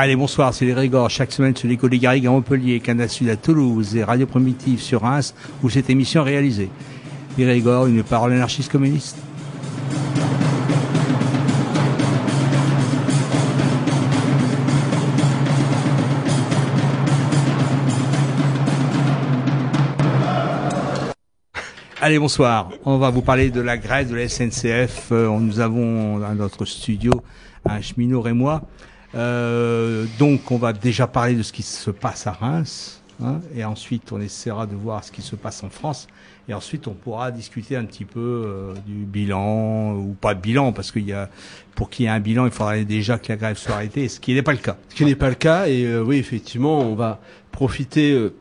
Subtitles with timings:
[0.00, 1.10] Allez, bonsoir, c'est les.
[1.10, 4.80] Chaque semaine sur l'école des Garrigues à Montpellier, Canal Sud à Toulouse et Radio Primitive
[4.80, 6.70] sur Reims, où cette émission est réalisée.
[7.36, 9.16] Les une parole anarchiste communiste.
[22.00, 22.70] Allez, bonsoir.
[22.84, 25.08] On va vous parler de la grève de la SNCF.
[25.10, 27.10] Euh, nous avons dans notre studio
[27.68, 28.62] un cheminot et moi.
[29.14, 33.64] Euh, donc, on va déjà parler de ce qui se passe à Reims, hein, et
[33.64, 36.08] ensuite on essaiera de voir ce qui se passe en France,
[36.48, 40.72] et ensuite on pourra discuter un petit peu euh, du bilan ou pas de bilan,
[40.72, 41.30] parce qu'il y a,
[41.74, 44.20] pour qu'il y ait un bilan, il faudrait déjà que la grève soit arrêtée, ce
[44.20, 44.76] qui n'est pas le cas.
[44.90, 47.20] Ce qui n'est pas le cas, et euh, oui, effectivement, on va
[47.50, 48.34] profiter euh,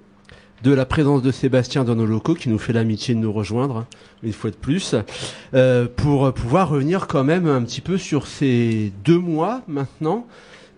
[0.63, 3.85] de la présence de Sébastien dans nos locaux, qui nous fait l'amitié de nous rejoindre
[4.23, 4.95] une fois de plus,
[5.53, 10.27] euh, pour pouvoir revenir quand même un petit peu sur ces deux mois maintenant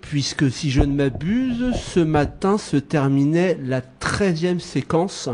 [0.02, 5.30] puisque si je ne m'abuse, ce matin se terminait la treizième séquence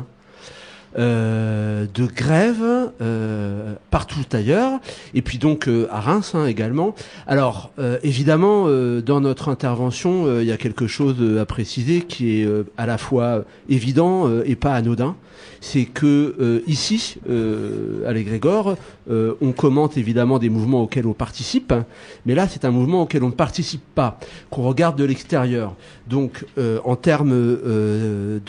[0.98, 2.64] euh, de grève
[3.02, 4.80] euh, partout ailleurs,
[5.14, 6.96] et puis donc euh, à Reims hein, également.
[7.28, 7.72] Alors
[8.04, 8.68] évidemment,
[9.02, 12.48] dans notre intervention, il y a quelque chose à préciser qui est
[12.78, 15.16] à la fois évident et pas anodin.
[15.68, 18.78] C'est que ici, à l'Égrégore,
[19.10, 21.74] on commente évidemment des mouvements auxquels on participe,
[22.26, 24.20] mais là c'est un mouvement auquel on ne participe pas,
[24.52, 25.76] qu'on regarde de l'extérieur.
[26.08, 26.46] Donc
[26.84, 28.42] en termes de,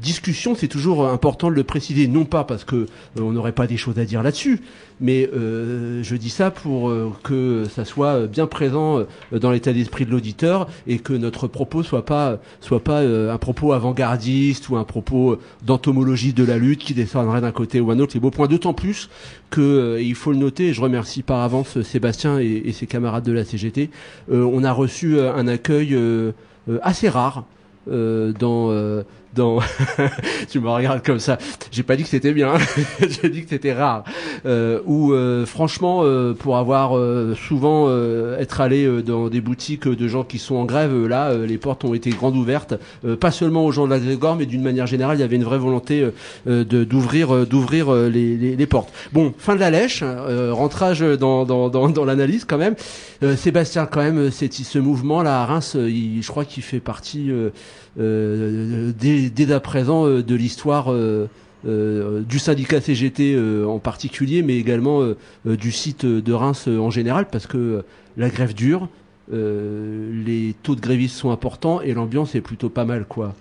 [0.00, 2.86] discussion, c'est toujours important de le préciser, non pas parce que euh,
[3.18, 4.60] on n'aurait pas des choses à dire là-dessus,
[5.00, 9.72] mais euh, je dis ça pour euh, que ça soit bien présent euh, dans l'état
[9.72, 14.68] d'esprit de l'auditeur et que notre propos soit pas soit pas euh, un propos avant-gardiste
[14.68, 18.12] ou un propos d'entomologie de la lutte qui descendrait d'un côté ou un autre.
[18.14, 19.08] Les beaux points, d'autant plus
[19.50, 20.68] que euh, il faut le noter.
[20.68, 23.90] Et je remercie par avance Sébastien et, et ses camarades de la CGT.
[24.30, 25.96] on a reçu un accueil
[26.82, 27.44] assez rare
[27.86, 29.02] dans
[29.34, 29.60] dans
[30.50, 31.38] tu me regardes comme ça.
[31.70, 32.54] J'ai pas dit que c'était bien
[33.00, 34.04] j'ai dit que c'était rare.
[34.46, 36.90] Euh, ou euh, franchement euh, pour avoir
[37.36, 37.90] souvent
[38.38, 41.94] être allé dans des boutiques de gens qui sont en grève là les portes ont
[41.94, 42.74] été grandes ouvertes
[43.20, 45.44] pas seulement aux gens de la Grégor mais d'une manière générale il y avait une
[45.44, 46.08] vraie volonté
[46.46, 48.92] d'ouvrir d'ouvrir les, les, portes.
[49.12, 52.74] Bon fin de la lèche rentrage dans dans, dans, l'analyse quand même.
[53.36, 57.30] Sébastien quand même c'est ce mouvement là à Reims je crois qu'il fait partie
[57.96, 61.28] dès, dès à présent euh, de l'histoire euh,
[61.64, 65.02] du syndicat CGT en particulier, mais également
[65.44, 67.84] du site de Reims en général, parce que
[68.16, 68.88] la grève dure,
[69.30, 73.34] les taux de grévistes sont importants et l'ambiance est plutôt pas mal, quoi.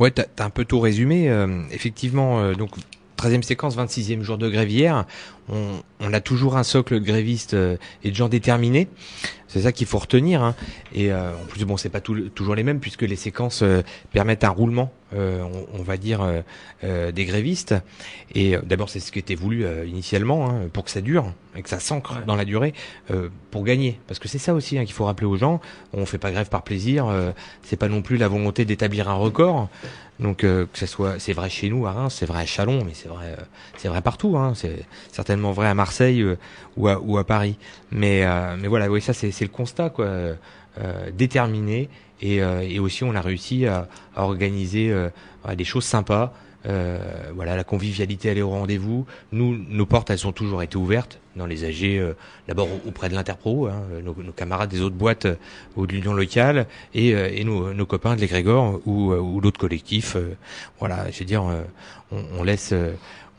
[0.00, 1.30] Ouais, t'as as un peu tout résumé.
[1.70, 2.70] effectivement, donc
[3.18, 5.04] 13e séquence, 26e jour de hier.
[5.50, 7.54] On, on, a toujours un socle de grévistes
[8.04, 8.88] et de gens déterminés.
[9.54, 10.42] C'est ça qu'il faut retenir.
[10.42, 10.56] Hein.
[10.92, 13.82] Et euh, en plus, bon, c'est pas tout, toujours les mêmes puisque les séquences euh,
[14.12, 16.40] permettent un roulement, euh, on, on, va dire, euh,
[16.82, 17.74] euh, des grévistes.
[18.34, 21.68] Et d'abord, c'est ce qui était voulu initialement hein, pour que ça dure et que
[21.68, 22.24] ça s'ancre ouais.
[22.26, 22.74] dans la durée
[23.52, 24.00] pour gagner.
[24.08, 25.60] Parce que c'est ça aussi hein, qu'il faut rappeler aux gens.
[25.92, 27.06] On fait pas grève par plaisir.
[27.62, 29.68] c'est pas non plus la volonté d'établir un record.
[30.20, 32.92] Donc que ça soit, c'est vrai chez nous à Reims, c'est vrai à Chalon, mais
[32.94, 33.36] c'est vrai,
[33.76, 34.36] c'est vrai partout.
[34.36, 34.52] Hein.
[34.54, 36.24] C'est certainement vrai à Marseille
[36.76, 37.56] ou à, ou à Paris.
[37.90, 38.24] Mais
[38.58, 40.06] mais voilà, oui, ça c'est le constat quoi.
[40.06, 40.34] Euh,
[41.12, 41.88] déterminé
[42.20, 43.86] Et, et aussi, on a réussi à,
[44.16, 44.92] à organiser
[45.56, 46.32] des choses sympas.
[46.66, 46.98] Euh,
[47.34, 49.06] voilà, la convivialité elle est au rendez-vous.
[49.32, 52.14] Nous, nos portes elles sont toujours été ouvertes dans les AG, euh,
[52.48, 55.36] d'abord auprès de l'Interpro, hein, nos, nos, camarades des autres boîtes euh,
[55.76, 60.16] ou de l'Union locale, et, et nos, nos, copains de l'Egrégor ou, ou d'autres collectifs.
[60.78, 62.72] voilà, je veux dire, on, on laisse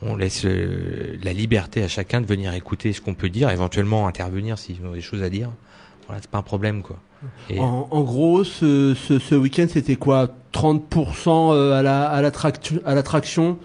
[0.02, 4.58] on laisse la liberté à chacun de venir écouter ce qu'on peut dire, éventuellement intervenir
[4.58, 5.50] s'ils ont des choses à dire.
[6.06, 6.98] Voilà, c'est pas un problème quoi.
[7.58, 10.28] En, gros, ce, ce, week-end, c'était quoi?
[10.52, 12.22] 30% à la à
[12.94, 13.58] l'attraction?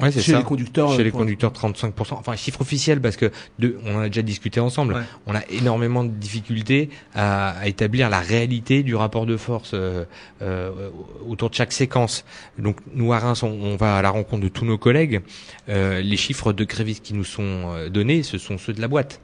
[0.00, 0.38] Ouais, chez ça.
[0.38, 0.92] les conducteurs.
[0.94, 1.92] Chez les conducteurs, 35%.
[2.14, 4.94] Enfin, chiffre officiel parce que de, on en a déjà discuté ensemble.
[4.94, 5.02] Ouais.
[5.26, 10.04] On a énormément de difficultés à, à, établir la réalité du rapport de force euh,
[10.42, 10.90] euh,
[11.28, 12.24] autour de chaque séquence.
[12.58, 15.22] Donc, nous à Reims, on, on va à la rencontre de tous nos collègues.
[15.68, 18.88] Euh, les chiffres de grévistes qui nous sont euh, donnés, ce sont ceux de la
[18.88, 19.20] boîte.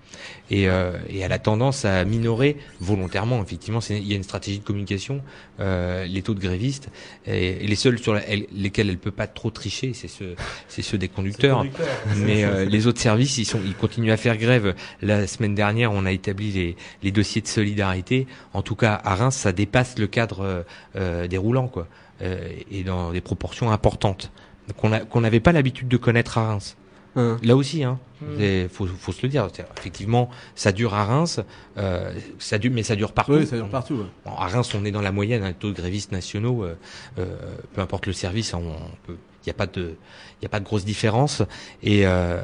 [0.50, 3.42] Et, euh, et elle a tendance à minorer volontairement.
[3.42, 5.22] Effectivement, il y a une stratégie de communication.
[5.60, 6.88] Euh, les taux de grévistes
[7.26, 10.34] et, et les seuls sur la, elle, lesquels elle peut pas trop tricher, c'est ceux
[10.68, 11.64] c'est ceux des conducteurs.
[12.16, 14.74] Mais euh, les autres services, ils sont, ils continuent à faire grève.
[15.02, 18.26] La semaine dernière, on a établi les, les dossiers de solidarité.
[18.54, 20.64] En tout cas, à Reims, ça dépasse le cadre
[20.96, 21.86] euh, des roulants, quoi,
[22.22, 22.38] euh,
[22.70, 24.30] et dans des proportions importantes
[24.76, 26.76] qu'on qu'on n'avait pas l'habitude de connaître à Reims.
[27.16, 27.38] Hein.
[27.42, 28.68] Là aussi, hein, mmh.
[28.70, 29.48] faut, faut se le dire.
[29.78, 31.40] Effectivement, ça dure à Reims,
[31.76, 33.32] euh, ça dure, mais ça dure partout.
[33.32, 33.94] Oui, ça dure partout.
[33.94, 34.06] Ouais.
[34.24, 36.64] Bon, à Reims, on est dans la moyenne, un hein, taux de grévistes nationaux.
[36.64, 36.76] Euh,
[37.18, 37.36] euh,
[37.74, 38.74] peu importe le service, on,
[39.06, 39.96] peut, il n'y a pas de,
[40.40, 41.42] il a pas de grosse différence.
[41.82, 42.42] Et euh,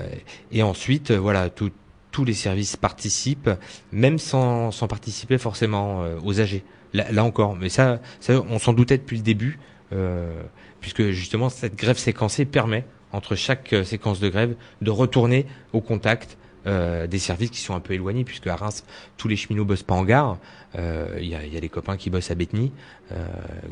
[0.51, 1.71] et ensuite, voilà, tout,
[2.17, 3.51] tous les services participent,
[3.93, 6.63] même sans, sans participer forcément euh, aux AG.
[6.95, 9.59] Là, là, encore, mais ça, ça on s'en doutait depuis le début,
[9.93, 10.43] euh,
[10.81, 12.87] puisque justement cette grève séquencée permet
[13.17, 16.37] entre chaque euh, séquence de grève, de retourner au contact
[16.67, 18.85] euh, des services qui sont un peu éloignés, puisque à Reims,
[19.17, 20.37] tous les cheminots bossent pas en gare.
[20.75, 22.73] Il euh, y, a, y, a, copains qui bossent à Bethny,
[23.13, 23.27] euh,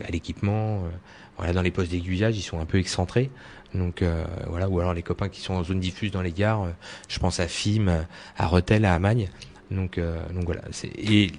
[0.06, 0.88] à l'équipement, euh,
[1.36, 3.30] voilà, dans les postes d'aiguillage, ils sont un peu excentrés.
[3.74, 4.04] Donc
[4.46, 6.68] voilà, ou alors les copains qui sont en zone diffuse dans les gares,
[7.08, 8.06] je pense à FIM,
[8.36, 9.28] à Retel, à Amagne.
[9.72, 9.98] Donc,
[10.32, 10.62] donc voilà,
[10.96, 11.32] et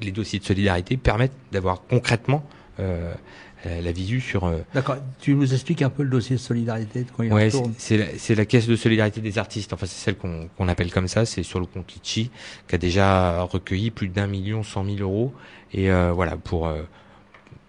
[0.00, 2.42] les dossiers de solidarité permettent d'avoir concrètement
[3.64, 4.44] la visu sur.
[4.44, 4.58] Euh...
[4.74, 4.96] D'accord.
[5.20, 7.72] Tu nous expliques un peu le dossier de solidarité de quand il ouais, retourne.
[7.78, 9.72] c'est la, la, caisse de solidarité des artistes.
[9.72, 11.24] Enfin, c'est celle qu'on qu appelle comme ça.
[11.24, 12.30] C'est sur le compte Litchi
[12.68, 15.32] qui a déjà recueilli plus d'un million cent mille euros.
[15.72, 16.82] Et euh, voilà pour euh,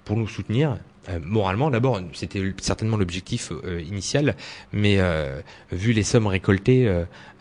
[0.06, 0.78] pour nous soutenir.
[1.10, 4.36] Euh, moralement, d'abord, c'était certainement l'objectif euh, initial,
[4.72, 5.42] mais euh,
[5.72, 6.90] vu les sommes récoltées,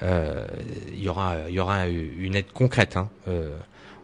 [0.02, 2.96] il y aura, il y aura une aide concrète.
[2.96, 3.08] Hein,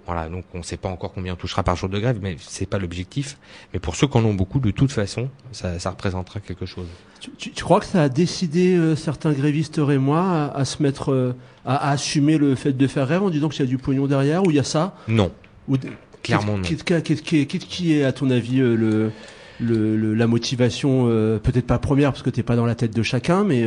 [0.08, 2.36] voilà, donc on ne sait pas encore combien on touchera par jour de grève, mais
[2.40, 3.36] c'est pas l'objectif.
[3.74, 6.86] Mais pour ceux qui en ont beaucoup, de toute façon, ça, ça représentera quelque chose.
[7.20, 10.64] Tu, tu, tu, crois que ça a décidé euh, certains grévistes et moi à, à
[10.64, 13.62] se mettre, euh, à, à, assumer le fait de faire grève en disant qu'il y
[13.64, 14.96] a du pognon derrière ou il y a ça?
[15.08, 15.30] Non.
[15.68, 15.76] Ou,
[16.22, 16.62] Clairement non.
[16.62, 19.12] Qu'est-ce qui, est, à ton avis, euh, le,
[19.60, 22.94] le, le, la motivation, euh, peut-être pas première parce que t'es pas dans la tête
[22.94, 23.66] de chacun, mais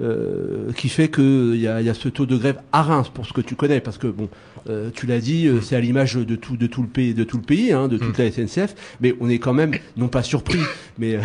[0.00, 3.10] euh, qui fait que il y a, y a, ce taux de grève à Reims
[3.12, 4.30] pour ce que tu connais, parce que bon,
[4.70, 7.36] euh, tu l'as dit, c'est à l'image de tout de tout le pays, de tout
[7.36, 10.60] le pays, hein, de toute la SNCF, mais on est quand même non pas surpris,
[10.98, 11.18] mais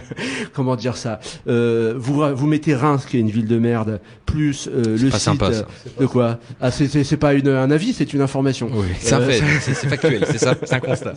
[0.52, 1.18] comment dire ça
[1.48, 5.24] euh, Vous vous mettez Reims qui est une ville de merde, plus le pas site
[5.24, 5.50] sympa,
[5.98, 6.40] de quoi?
[6.60, 8.70] Ah c'est pas une, un avis, c'est une information.
[8.72, 11.14] Oui, c'est un fait, c'est factuel, c'est ça, c'est un constat.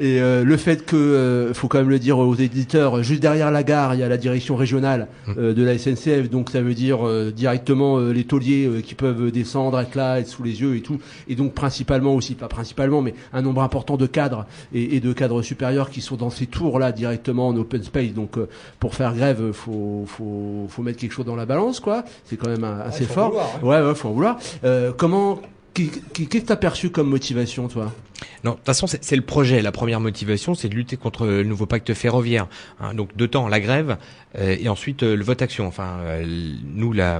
[0.00, 3.94] Et le fait que faut quand même le dire aux éditeurs, juste derrière la gare,
[3.94, 7.30] il y a la direction régionale euh, de la SNCF, donc ça veut dire euh,
[7.30, 10.98] directement euh, les tauliers qui peuvent descendre, être là, être sous les yeux et tout,
[11.28, 15.12] et donc principalement aussi, pas principalement, mais un nombre important de cadres et, et de
[15.12, 18.12] cadres supérieurs qui sont dans ces tours là directement en open space.
[18.12, 18.38] Donc
[18.80, 22.04] pour faire grève, faut faut faut mettre quelque chose dans la balance, quoi.
[22.24, 23.30] C'est quand même assez ouais, fort.
[23.60, 24.38] Vouloir, ouais, ouais, faut en vouloir.
[24.96, 25.40] comment
[25.76, 27.92] Qu'est-ce que t'as perçu comme motivation, toi?
[28.44, 29.62] Non, de toute façon, c'est le projet.
[29.62, 32.46] La première motivation, c'est de lutter contre le nouveau pacte ferroviaire.
[32.80, 33.98] Hein, donc, deux temps, la grève
[34.38, 35.66] euh, et ensuite euh, le vote action.
[35.66, 37.18] Enfin, euh, nous, la,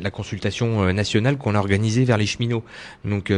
[0.00, 2.64] la consultation nationale qu'on a organisée vers les cheminots.
[3.04, 3.32] Donc,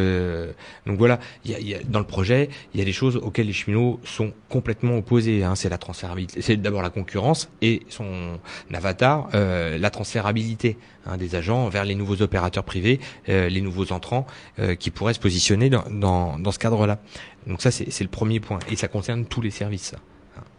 [0.86, 1.18] donc voilà.
[1.44, 4.00] Y a, y a, dans le projet, il y a des choses auxquelles les cheminots
[4.04, 5.44] sont complètement opposés.
[5.44, 6.42] Hein, c'est la transférabilité.
[6.42, 8.38] C'est d'abord la concurrence et son
[8.72, 14.26] avatar, la transférabilité hein, des agents vers les nouveaux opérateurs privés, les nouveaux entrants
[14.58, 16.97] euh, qui pourraient se positionner dans, dans, dans ce cadre-là.
[17.46, 18.58] Donc ça, c'est le premier point.
[18.70, 19.90] Et ça concerne tous les services.
[19.90, 19.98] Ça.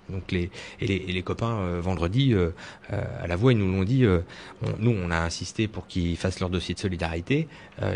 [0.09, 2.49] Donc les et, les et les copains euh, vendredi euh,
[2.89, 4.05] à la voix ils nous l'ont dit.
[4.07, 4.23] On,
[4.79, 7.47] nous on a insisté pour qu'ils fassent leur dossier de solidarité.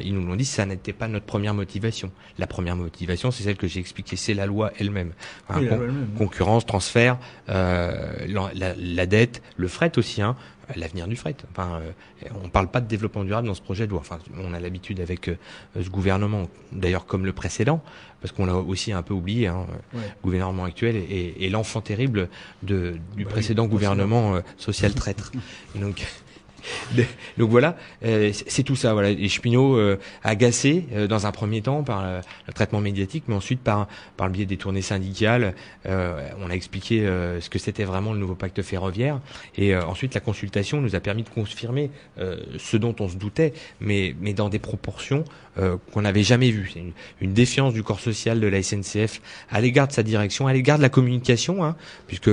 [0.03, 0.45] ils nous l'ont dit.
[0.45, 2.11] Ça n'était pas notre première motivation.
[2.37, 4.15] La première motivation c'est celle que j'ai expliquée.
[4.15, 5.13] C'est la loi elle-même.
[5.49, 10.21] Oui, con elle concurrence, transfert, la, la, la, dette, le fret aussi.
[10.21, 10.35] Hein.
[10.75, 11.35] L'avenir du fret.
[11.51, 13.99] Enfin, euh, on parle pas de développement durable dans ce projet de loi.
[14.01, 15.37] Enfin, on a l'habitude avec euh,
[15.75, 17.81] ce gouvernement, d'ailleurs comme le précédent,
[18.21, 20.01] parce qu'on l'a aussi un peu oublié, hein, ouais.
[20.23, 22.29] gouvernement actuel et, et l'enfant terrible
[22.63, 25.31] de, du bah précédent gouvernement social traître.
[25.75, 26.05] Donc
[27.37, 28.93] Donc voilà, euh, c'est tout ça.
[28.93, 33.35] Voilà, les cheminots euh, agacés euh, dans un premier temps par le traitement médiatique, mais
[33.35, 35.53] ensuite par par le biais des tournées syndicales,
[35.85, 37.05] on a expliqué
[37.39, 39.19] ce que c'était vraiment le nouveau pacte ferroviaire,
[39.57, 41.89] et ensuite la consultation nous a permis de confirmer
[42.57, 45.23] ce dont on se doutait, mais mais dans des proportions
[45.55, 46.71] qu'on n'avait jamais vues.
[46.73, 46.83] C'est
[47.21, 50.77] une, défiance du corps social de la SNCF à l'égard de sa direction, à l'égard
[50.77, 51.75] de la communication, hein,
[52.07, 52.31] puisque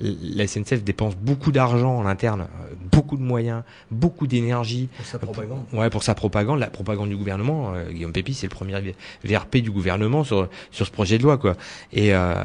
[0.00, 2.48] la SNCF dépense beaucoup d'argent en interne,
[2.90, 4.88] beaucoup de moyens beaucoup d'énergie.
[4.96, 5.66] Pour sa propagande.
[5.66, 7.74] Pour, ouais, pour sa propagande, la propagande du gouvernement.
[7.74, 8.94] Euh, Guillaume Pépi, c'est le premier
[9.24, 11.56] VRP du gouvernement sur sur ce projet de loi, quoi.
[11.92, 12.44] Et euh,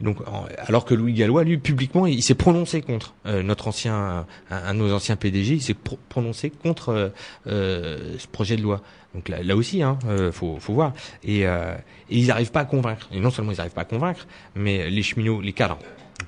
[0.00, 0.18] donc,
[0.58, 4.78] alors que Louis Gallois, lui, publiquement, il, s'est prononcé contre euh, notre ancien, un, de
[4.78, 5.76] nos anciens PDG, il s'est
[6.08, 7.12] prononcé contre
[7.46, 8.82] ce projet de loi.
[9.14, 9.98] Donc là, là aussi, hein,
[10.32, 10.92] faut, faut voir.
[11.24, 11.46] Et, et
[12.10, 13.08] ils n'arrivent pas à convaincre.
[13.12, 15.78] Et non seulement ils n'arrivent pas à convaincre, mais les cheminots, les cadres,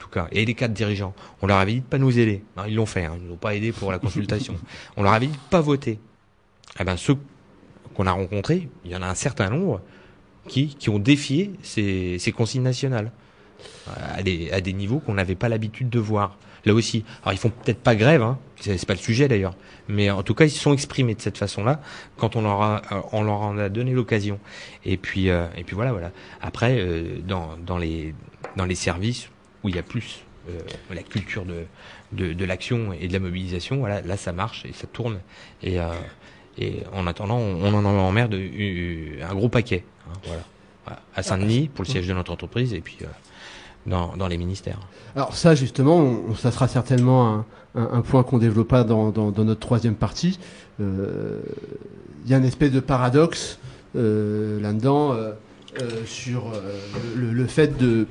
[0.00, 1.14] tout cas, et les quatre dirigeants.
[1.42, 2.42] On leur avait dit de pas nous aider.
[2.66, 4.56] ils l'ont fait, hein, ils nous ont pas aidé pour la consultation.
[4.96, 6.00] on leur avait dit de pas voter.
[6.80, 7.16] Eh ben, ceux
[7.94, 9.80] qu'on a rencontrés, il y en a un certain nombre
[10.48, 13.12] qui, qui ont défié ces, ces consignes nationales
[13.96, 16.38] à des, à des niveaux qu'on n'avait pas l'habitude de voir.
[16.66, 19.54] Là aussi, alors ils font peut-être pas grève, hein, c'est pas le sujet d'ailleurs,
[19.88, 21.80] mais en tout cas ils se sont exprimés de cette façon-là
[22.18, 24.38] quand on leur a, on leur en a donné l'occasion.
[24.84, 26.10] Et puis, euh, et puis voilà, voilà.
[26.42, 28.14] Après, euh, dans, dans les,
[28.56, 29.30] dans les services,
[29.62, 30.58] où il y a plus euh,
[30.90, 34.86] la culture de, de, l'action et de la mobilisation, voilà, là ça marche et ça
[34.86, 35.20] tourne.
[35.62, 35.90] Et, euh,
[36.92, 39.84] en attendant, on, en emmerde un gros paquet.
[40.08, 40.42] Hein, voilà.
[41.14, 43.06] À Saint-Denis, pour le siège de notre entreprise, et puis euh,
[43.86, 44.80] dans, dans les ministères.
[45.14, 49.94] Alors ça, justement, on, ça sera certainement un, point qu'on développera dans, dans, notre troisième
[49.94, 50.38] partie.
[50.78, 50.86] Il
[52.26, 53.58] y a une espèce de paradoxe
[53.94, 55.16] là-dedans
[56.06, 56.52] sur
[57.14, 58.06] le, fait de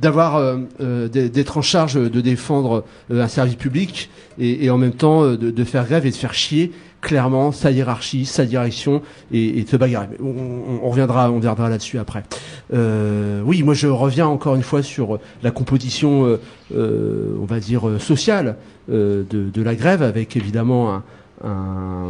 [0.00, 4.78] d'avoir euh, euh, d'être en charge de défendre euh, un service public et, et en
[4.78, 9.02] même temps de, de, faire grève et de faire chier clairement sa hiérarchie, sa direction
[9.32, 10.08] et, et de se bagarrer.
[10.22, 12.24] On, on, reviendra, on reviendra là-dessus après.
[12.74, 16.38] Euh, oui, moi je reviens encore une fois sur la composition,
[16.74, 18.56] euh, on va dire sociale
[18.88, 21.02] de, de, la grève, avec évidemment un,
[21.44, 22.08] un,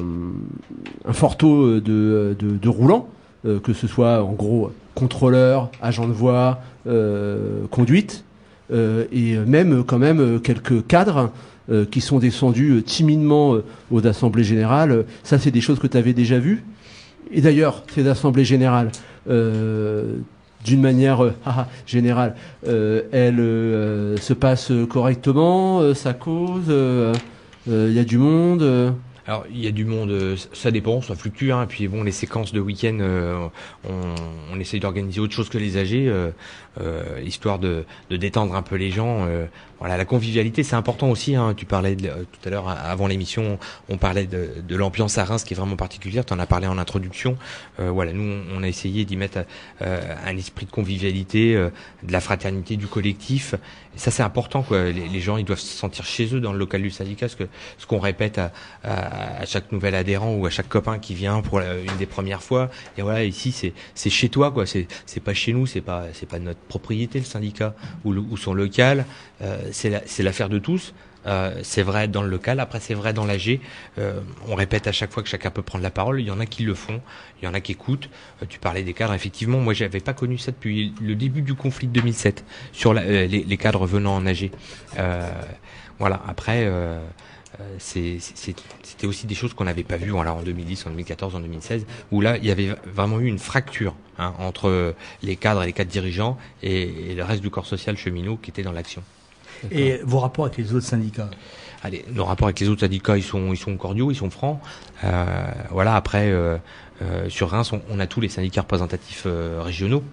[1.04, 3.08] un fort taux de, de, de roulants,
[3.44, 8.24] que ce soit en gros contrôleur, agent de voie, euh, conduite,
[8.72, 11.30] euh, et même quand même quelques cadres
[11.70, 13.56] euh, qui sont descendus timidement
[13.90, 15.04] aux assemblées générales.
[15.22, 16.64] Ça, c'est des choses que tu avais déjà vues.
[17.30, 18.90] Et d'ailleurs, ces assemblées générales,
[19.26, 21.32] d'une manière
[21.86, 23.36] générale, elles
[24.20, 26.74] se passent correctement, ça cause,
[27.68, 28.94] il y a du monde.
[29.30, 31.52] Alors il y a du monde, euh, ça dépend, ça fluctue.
[31.52, 31.66] Hein.
[31.68, 33.46] Puis bon, les séquences de week-end, euh,
[33.88, 34.14] on,
[34.52, 36.32] on, essaye d'organiser autre chose que les âgés, euh,
[37.24, 39.28] histoire de, détendre un peu les gens.
[39.80, 41.34] Voilà, la convivialité, c'est important aussi.
[41.34, 41.54] Hein.
[41.56, 43.58] Tu parlais de, tout à l'heure avant l'émission,
[43.88, 46.24] on parlait de, de l'ambiance à Reims qui est vraiment particulière.
[46.24, 47.36] Tu en as parlé en introduction.
[47.78, 49.44] voilà, nous on a essayé d'y mettre
[49.80, 53.54] un esprit de convivialité, de la fraternité, du collectif.
[53.96, 54.62] Ça c'est important.
[54.62, 54.90] Quoi.
[54.90, 57.48] Les, gens ils doivent se sentir chez eux dans le local du syndicat, ce que
[57.78, 58.52] ce qu'on répète à,
[58.84, 62.42] à à chaque nouvel adhérent ou à chaque copain qui vient pour une des premières
[62.42, 62.70] fois.
[62.98, 64.66] Et voilà, ici c'est c'est chez toi quoi.
[64.66, 68.36] C'est c'est pas chez nous, c'est pas c'est pas notre propriété le syndicat ou, ou
[68.36, 69.06] son local.
[69.42, 70.92] Euh, c'est l'affaire de tous.
[71.26, 73.60] Euh, c'est vrai dans le local, après c'est vrai dans l'AG.
[73.98, 76.20] Euh, on répète à chaque fois que chacun peut prendre la parole.
[76.20, 77.00] Il y en a qui le font,
[77.40, 78.08] il y en a qui écoutent.
[78.42, 79.58] Euh, tu parlais des cadres, effectivement.
[79.58, 83.86] Moi, j'avais pas connu ça depuis le début du conflit de 2007 sur les, cadres
[83.86, 84.50] venant en AG.
[85.98, 86.22] voilà.
[86.26, 86.70] Après,
[87.78, 92.20] c'était aussi des choses qu'on n'avait pas vues en 2010, en 2014, en 2016, où
[92.20, 95.90] là, il y avait vraiment eu une fracture hein, entre les cadres et les cadres
[95.90, 99.02] dirigeants et, le reste du corps social cheminot qui était dans l'action.
[99.70, 101.30] Et vos rapports avec les autres syndicats
[101.82, 104.60] Allez, nos rapports avec les autres syndicats, ils sont, ils sont cordiaux, ils sont francs.
[105.02, 105.24] Euh,
[105.70, 106.58] voilà, après, euh,
[107.02, 110.04] euh, sur Reims, on, on, a tous les syndicats représentatifs euh, régionaux.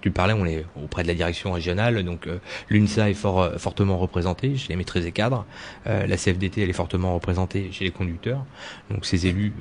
[0.00, 2.38] tu parlais, on est auprès de la direction régionale, donc euh,
[2.70, 5.44] l'UNSA est fort, fortement représentée chez les maîtrises et cadres.
[5.84, 8.44] la CFDT, elle est fortement représentée chez les conducteurs.
[8.90, 9.52] Donc ces élus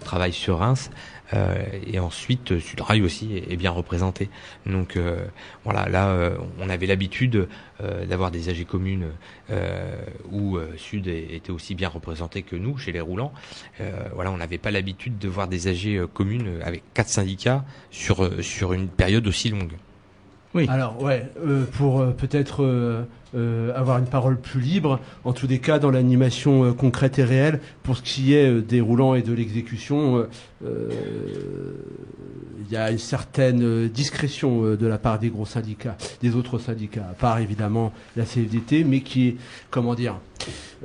[0.00, 0.90] travaillent sur Reims.
[1.34, 4.28] Euh, et ensuite, Sudrail aussi est, est, bien représenté.
[4.66, 5.24] Donc euh,
[5.64, 7.48] voilà, là, on avait l'habitude
[8.08, 9.08] d'avoir des AG communes
[10.30, 13.32] où Sud était aussi bien représenté que nous chez les roulants.
[14.14, 18.24] voilà, on n'avait pas l'habitude de voir des AG euh, commune avec quatre syndicats sur,
[18.24, 19.72] euh, sur une période aussi longue.
[20.54, 20.66] Oui.
[20.68, 25.78] Alors ouais, euh, pour peut-être euh, avoir une parole plus libre, en tous les cas
[25.78, 27.60] dans l'animation euh, concrète et réelle.
[27.82, 30.28] Pour ce qui est euh, des roulants et de l'exécution, euh,
[30.64, 30.90] euh,
[32.64, 36.36] il y a une certaine euh, discrétion euh, de la part des gros syndicats, des
[36.36, 39.36] autres syndicats, à part évidemment la CFDT, mais qui est,
[39.70, 40.16] comment dire,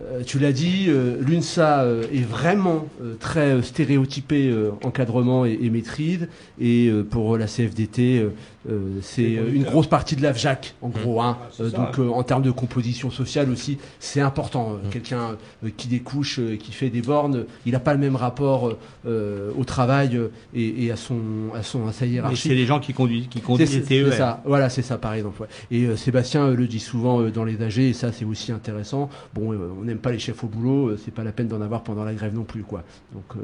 [0.02, 5.46] euh, tu l'as dit, euh, l'UNSA euh, est vraiment euh, très euh, stéréotypé euh, encadrement
[5.46, 6.28] et, et maîtrise,
[6.60, 8.30] et euh, pour la CFDT, euh,
[8.70, 11.22] euh, c'est euh, une grosse partie de l'AFJAC, en gros.
[11.22, 11.38] Hein.
[11.60, 14.74] Euh, donc euh, en termes de composition sociale aussi, c'est important.
[14.74, 18.16] Euh, Quelqu'un euh, qui découche, euh, qui fait des bornes, il n'a pas le même
[18.16, 18.76] rapport
[19.06, 20.20] euh, au travail
[20.54, 21.18] et, et à son
[21.56, 22.50] à son à sa hiérarchie.
[22.50, 24.14] c'est les gens qui conduisent, qui C'est conduisent les c'est TER.
[24.14, 25.42] ça, voilà, c'est ça par exemple.
[25.42, 25.48] ouais.
[25.72, 29.10] Et Sébastien le dit souvent dans les AG, et ça c'est aussi intéressant.
[29.34, 32.04] Bon, on n'aime pas les chefs au boulot, c'est pas la peine d'en avoir pendant
[32.04, 32.84] la grève non plus, quoi.
[33.14, 33.42] Donc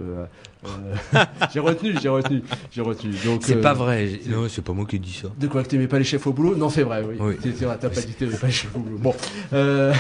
[1.54, 2.42] j'ai retenu, j'ai retenu,
[2.72, 3.14] j'ai retenu.
[3.26, 4.08] Donc C'est euh, pas vrai.
[4.08, 5.28] j'ai- Non, c'est pas moi qui dis ça.
[5.40, 6.56] De quoi que t'aimais pas les chefs au boulot?
[6.56, 7.16] Non, c'est vrai, oui.
[7.20, 7.36] Oui.
[7.62, 8.98] Vrai, t'as pas dit que t'aimais pas les chefs au boulot.
[8.98, 9.16] Bon.
[9.54, 9.94] Euh...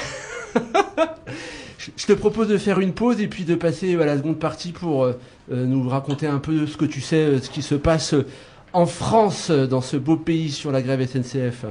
[1.97, 4.71] je te propose de faire une pause et puis de passer à la seconde partie
[4.71, 5.13] pour euh,
[5.51, 8.25] euh, nous raconter un peu ce que tu sais, euh, ce qui se passe euh,
[8.71, 11.65] en France, euh, dans ce beau pays sur la grève SNCF.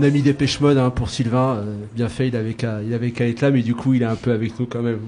[0.00, 1.56] On a mis des pêche mode hein, pour Sylvain.
[1.56, 4.16] euh, bien fait, il avait qu'à, avait être là, mais du coup, il est un
[4.16, 4.98] peu avec nous quand même.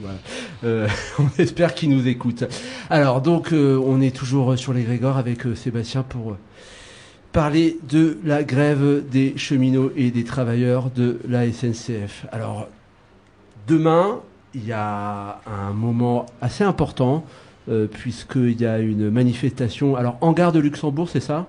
[0.65, 0.87] Euh,
[1.19, 2.45] on espère qu'il nous écoute.
[2.91, 6.37] Alors, donc, euh, on est toujours sur les Grégor avec Sébastien pour
[7.33, 12.27] parler de la grève des cheminots et des travailleurs de la SNCF.
[12.31, 12.69] Alors,
[13.67, 14.21] demain,
[14.55, 17.25] il y a un moment assez important
[17.93, 19.97] puisqu'il y a une manifestation.
[19.97, 21.47] Alors, en gare de Luxembourg, c'est ça?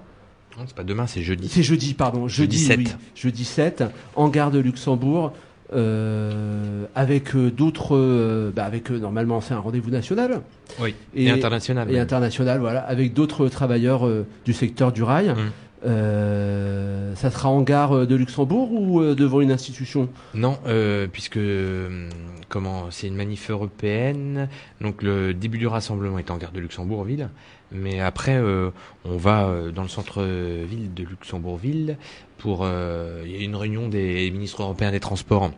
[0.57, 1.47] Non, c'est pas demain, c'est jeudi.
[1.49, 2.27] c'est jeudi, pardon.
[2.27, 2.77] Jeudi, Jeudi 7.
[2.79, 2.87] oui.
[3.15, 3.83] Jeudi 7,
[4.15, 5.33] en gare de Luxembourg,
[5.73, 7.95] euh, avec euh, d'autres.
[7.95, 10.41] euh, bah, avec normalement, c'est un rendez-vous national
[10.79, 10.93] Oui.
[11.15, 11.89] Et, Et- international.
[11.89, 12.01] et même.
[12.01, 14.07] international, voilà, avec d'autres travailleurs
[14.45, 15.29] du secteur du rail.
[15.29, 15.51] Mm.
[15.85, 20.09] Euh, ça sera en gare de Luxembourg ou euh, devant une institution?
[20.33, 22.09] Non, euh, puisque euh,
[22.49, 24.49] comment c'est une manif européenne,
[24.81, 27.29] donc le début du rassemblement est en gare de Luxembourg-Ville,
[27.71, 28.69] mais après euh,
[29.05, 31.97] on va euh, dans le centre-ville de Luxembourg-Ville
[32.37, 35.51] pour euh, il y a une réunion des ministres européens des transports.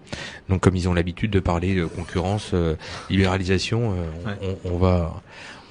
[0.50, 2.76] Donc comme ils ont l'habitude de parler de concurrence, euh,
[3.10, 4.58] libéralisation, euh, on, Ouais.
[4.66, 5.22] on- on va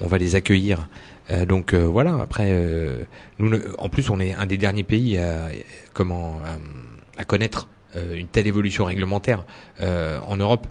[0.01, 0.87] on va les accueillir.
[1.31, 2.15] Euh, donc euh, voilà.
[2.21, 3.03] Après, euh,
[3.39, 5.49] nous, ne- en plus, on est un des derniers pays à
[5.93, 7.67] comment à, à connaître
[8.13, 9.45] une telle évolution réglementaire
[9.81, 10.67] en Europe.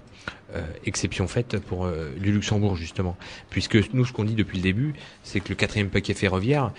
[0.85, 3.17] Exception faite pour le Luxembourg justement,
[3.49, 6.71] puisque nous, ce qu'on dit depuis le début, c'est que le quatrième paquet ferroviaire,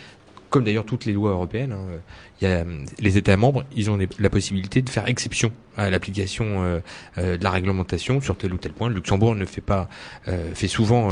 [0.51, 1.99] comme d'ailleurs toutes les lois européennes, hein,
[2.41, 2.63] y a, euh,
[2.99, 6.79] les États membres, ils ont la possibilité de faire exception à l'application euh,
[7.17, 8.87] euh, de la réglementation sur tel ou tel point.
[8.89, 9.89] Le Luxembourg ne fait pas,
[10.29, 11.09] euh, fait souvent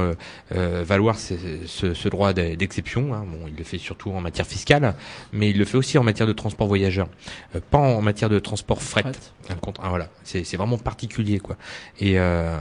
[0.52, 1.34] valoir ce,
[1.66, 3.14] ce- ce droit d'e- d'exception.
[3.14, 3.26] Hein.
[3.28, 4.96] Bon, il le fait surtout en matière fiscale,
[5.32, 7.08] mais il le fait aussi en matière de transport voyageur,
[7.56, 9.04] Euh, pas en matière de transport fret.
[9.50, 11.58] Un contre- ah, voilà, c'est c'est vraiment particulier quoi.
[12.00, 12.56] Et euh,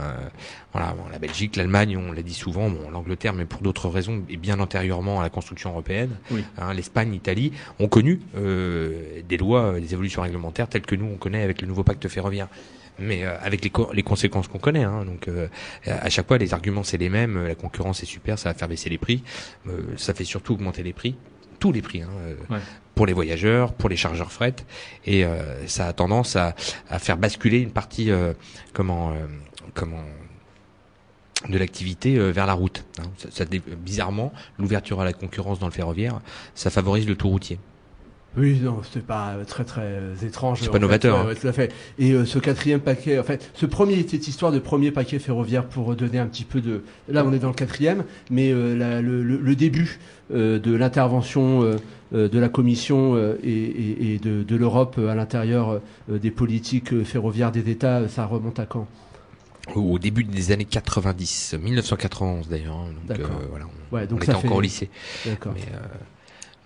[0.73, 4.23] voilà, bon, la Belgique, l'Allemagne, on l'a dit souvent, bon, l'Angleterre, mais pour d'autres raisons,
[4.29, 6.11] et bien antérieurement à la construction européenne.
[6.31, 6.43] Oui.
[6.57, 8.52] Hein, L'Espagne, l'Italie ont connu euh,
[9.27, 12.07] des lois, euh, des évolutions réglementaires telles que nous on connaît avec le nouveau pacte
[12.07, 12.47] ferroviaire.
[12.99, 15.47] Mais euh, avec les, co- les conséquences qu'on connaît, hein, donc euh,
[15.87, 17.37] à chaque fois les arguments c'est les mêmes.
[17.37, 19.23] euh, La concurrence est super, ça va faire baisser les prix,
[19.67, 21.15] euh, ça fait surtout augmenter les prix,
[21.59, 22.59] tous les prix, hein, euh, Ouais.
[22.93, 24.53] pour les voyageurs, pour les chargeurs fret,
[25.07, 26.53] et euh, ça a tendance à,
[26.87, 28.33] à faire basculer une partie, euh,
[28.73, 29.25] comment, euh,
[29.73, 30.03] comment
[31.49, 32.85] de l'activité euh, vers la route.
[32.99, 33.09] hein.
[33.17, 36.21] Ça, ça dé- bizarrement, l'ouverture à la concurrence dans le ferroviaire,
[36.55, 37.57] ça favorise le tout routier.
[38.35, 40.59] Oui, non, c'est pas très très étrange.
[40.61, 40.79] C'est pas fait.
[40.79, 41.27] novateur, hein.
[41.27, 41.71] ouais, tout à fait.
[41.99, 45.65] Et euh, ce quatrième paquet, en fait, ce premier, cette histoire de premier paquet ferroviaire
[45.67, 46.83] pour donner un petit peu de.
[47.07, 49.99] Là, on est dans le quatrième, mais euh, la- le, le- le début
[50.33, 51.75] euh, de l'intervention euh,
[52.15, 56.31] euh, de la Commission euh, et, et- et de, de l'Europe à l'intérieur euh, des
[56.31, 58.87] politiques ferroviaires des États, ça remonte à quand?
[59.75, 62.75] Au début des années 90, 1991 d'ailleurs.
[62.75, 62.87] hein.
[63.07, 64.37] donc euh, voilà, on, Ouais, donc on était fait.
[64.47, 64.89] encore au lycée.
[65.25, 65.53] D'accord.
[65.55, 65.77] Mais, euh,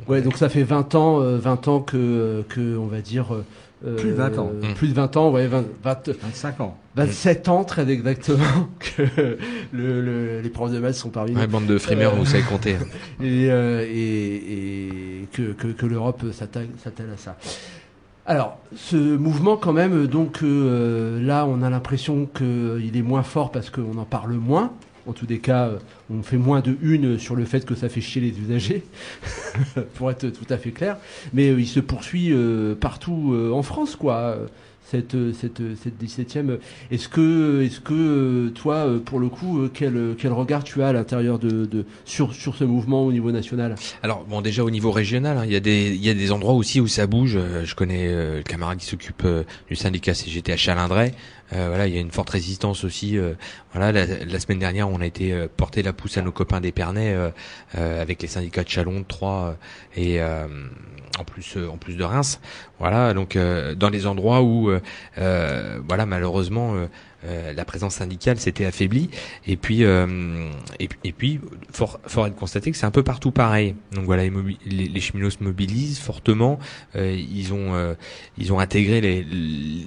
[0.08, 3.34] Ouais, donc ça fait 20 ans, euh, 20 ans que, que on va dire.
[3.34, 4.52] euh, Plus de 20 ans.
[4.54, 4.74] euh, Mm.
[4.76, 6.78] Plus de 20 ans, ouais, 20, 20, 25 ans.
[6.96, 8.44] 27 ans très exactement
[8.80, 9.04] que
[9.72, 12.26] le, le- les profs de maths sont parmi nous ouais, bande de frimeurs, Euh, vous
[12.26, 12.74] savez compter.
[13.22, 14.36] et, euh, et,
[15.22, 17.36] et que, que, que l'Europe s'attelle s'attelle à ça.
[18.26, 23.52] Alors, ce mouvement quand même, donc euh, là on a l'impression qu'il est moins fort
[23.52, 24.72] parce qu'on en parle moins.
[25.08, 25.80] En tous les cas, euh,
[26.12, 28.84] on fait moins de une sur le fait que ça fait chier les usagers,
[29.96, 30.98] pour être tout à fait clair.
[31.34, 34.38] Mais euh, il se poursuit euh, partout en France, quoi.
[34.90, 36.60] Cette, cette, cette 17e.
[36.92, 41.40] Est-ce que, est-ce que toi, pour le coup, quel, quel regard tu as à l'intérieur
[41.40, 43.76] de, de sur, sur ce mouvement au niveau national?
[44.02, 46.54] Alors bon, déjà au niveau régional, hein, il y a des y a des endroits
[46.54, 47.38] aussi où ça bouge.
[47.66, 49.28] Je connais le camarade qui s'occupe
[49.68, 51.12] du syndicat CGT à Chalindray.
[51.54, 53.18] Euh, voilà, il y a une forte résistance aussi.
[53.18, 53.34] euh,
[53.74, 56.62] voilà, la, la semaine dernière, on a été euh, porter la pousse à nos copains
[56.62, 57.16] d'Épernay
[57.74, 59.56] avec les syndicats de Chalon, de Troyes
[59.96, 62.40] et en plus en plus de Reims.
[62.80, 64.72] Voilà, donc dans les endroits où
[65.16, 66.76] voilà malheureusement
[67.28, 69.10] euh, la présence syndicale s'était affaiblie
[69.46, 71.40] et puis euh, et, puis-
[71.72, 73.76] fort fort de constater que c'est un peu partout pareil.
[73.92, 74.32] Donc voilà, les,
[74.66, 76.60] les, cheminots se mobilisent fortement.
[76.96, 77.94] Euh, ils ont euh,
[78.38, 79.26] ils ont intégré les,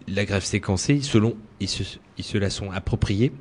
[0.09, 1.83] la grève séquencée selon ils se
[2.18, 3.33] ils se la sont appropriés.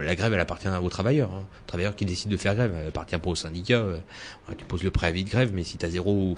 [0.00, 1.30] La grève, elle appartient aux travailleurs.
[1.32, 1.44] Hein.
[1.66, 3.74] Travailleurs qui décident de faire grève, elle appartient pas au syndicat.
[3.78, 3.98] euh.
[4.58, 6.34] Tu poses le préavis de grève, mais si tu as 0%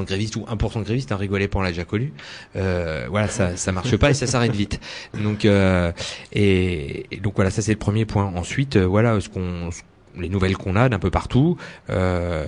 [0.00, 2.12] de grévistes ou 1% de grévistes, un rigolé pas, on l'a déjà connu.
[2.56, 4.80] Euh, voilà, ça ça marche pas et ça s'arrête vite.
[5.22, 5.92] Donc euh,
[6.32, 8.26] et, et donc voilà, ça c'est le premier point.
[8.34, 9.70] Ensuite, voilà ce qu'on
[10.18, 11.56] les nouvelles qu'on a d'un peu partout.
[11.90, 12.46] Euh,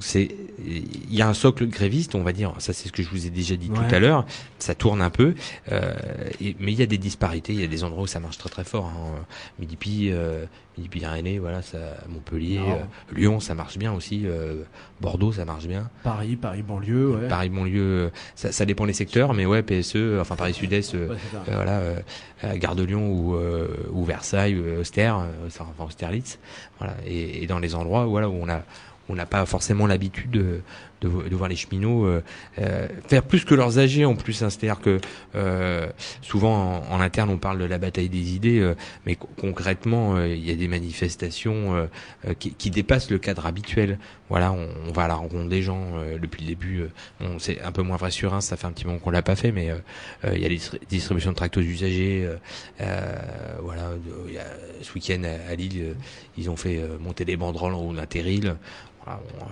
[0.00, 0.34] c'est
[0.64, 2.54] il y a un socle gréviste, on va dire.
[2.58, 3.76] Ça c'est ce que je vous ai déjà dit Ouais.
[3.76, 4.24] tout à l'heure.
[4.58, 5.34] Ça tourne un peu,
[5.72, 5.92] euh,
[6.40, 7.52] et, mais il y a des disparités.
[7.52, 8.86] Il y a des endroits où ça marche très très fort.
[8.86, 9.24] Hein.
[9.58, 10.44] Midi-Pi, euh,
[10.78, 14.22] Midi-Pyrénées, voilà, ça, Montpellier, euh, Lyon, ça marche bien aussi.
[14.24, 14.62] euh,
[15.00, 15.90] Bordeaux, ça marche bien.
[16.02, 17.28] Paris, Paris banlieue, ouais.
[17.28, 21.08] Paris banlieue, euh, ça, ça dépend des secteurs, mais ouais, PSE, enfin Paris Sud-Est, euh,
[21.08, 21.16] Ouais,
[21.52, 24.82] voilà, Gare de Lyon ou, euh, ou Versailles, euh,
[25.46, 26.38] enfin Austerlitz,
[26.78, 28.62] voilà, et, et dans les endroits voilà où on a
[29.08, 30.62] on n'a pas forcément l'habitude
[31.02, 32.22] de, de, vo- de voir les cheminots euh,
[32.58, 34.42] euh, faire plus que leurs âgés en plus.
[34.42, 34.50] hein.
[34.50, 35.00] C'est-à-dire que
[35.34, 35.86] euh,
[36.22, 38.72] souvent en, interne on parle de la bataille des idées,
[39.06, 41.88] mais co- concrètement il y a des manifestations
[42.38, 43.98] qui, qui dépassent le cadre habituel.
[44.28, 45.88] Voilà, on, on va à la rencontre des gens
[46.20, 46.84] depuis le début.
[47.20, 49.22] on c'est un peu moins vrai sur un, ça fait un petit moment qu'on l'a
[49.22, 49.70] pas fait, mais
[50.24, 52.28] il y a les distri- distributions de tracts aux usagers.
[53.62, 53.90] voilà,
[54.30, 54.44] y a,
[54.82, 55.94] ce week-end à, Lille,
[56.38, 58.54] ils ont fait monter des banderoles en haut d'un terril.
[59.04, 59.46] Voilà, bon,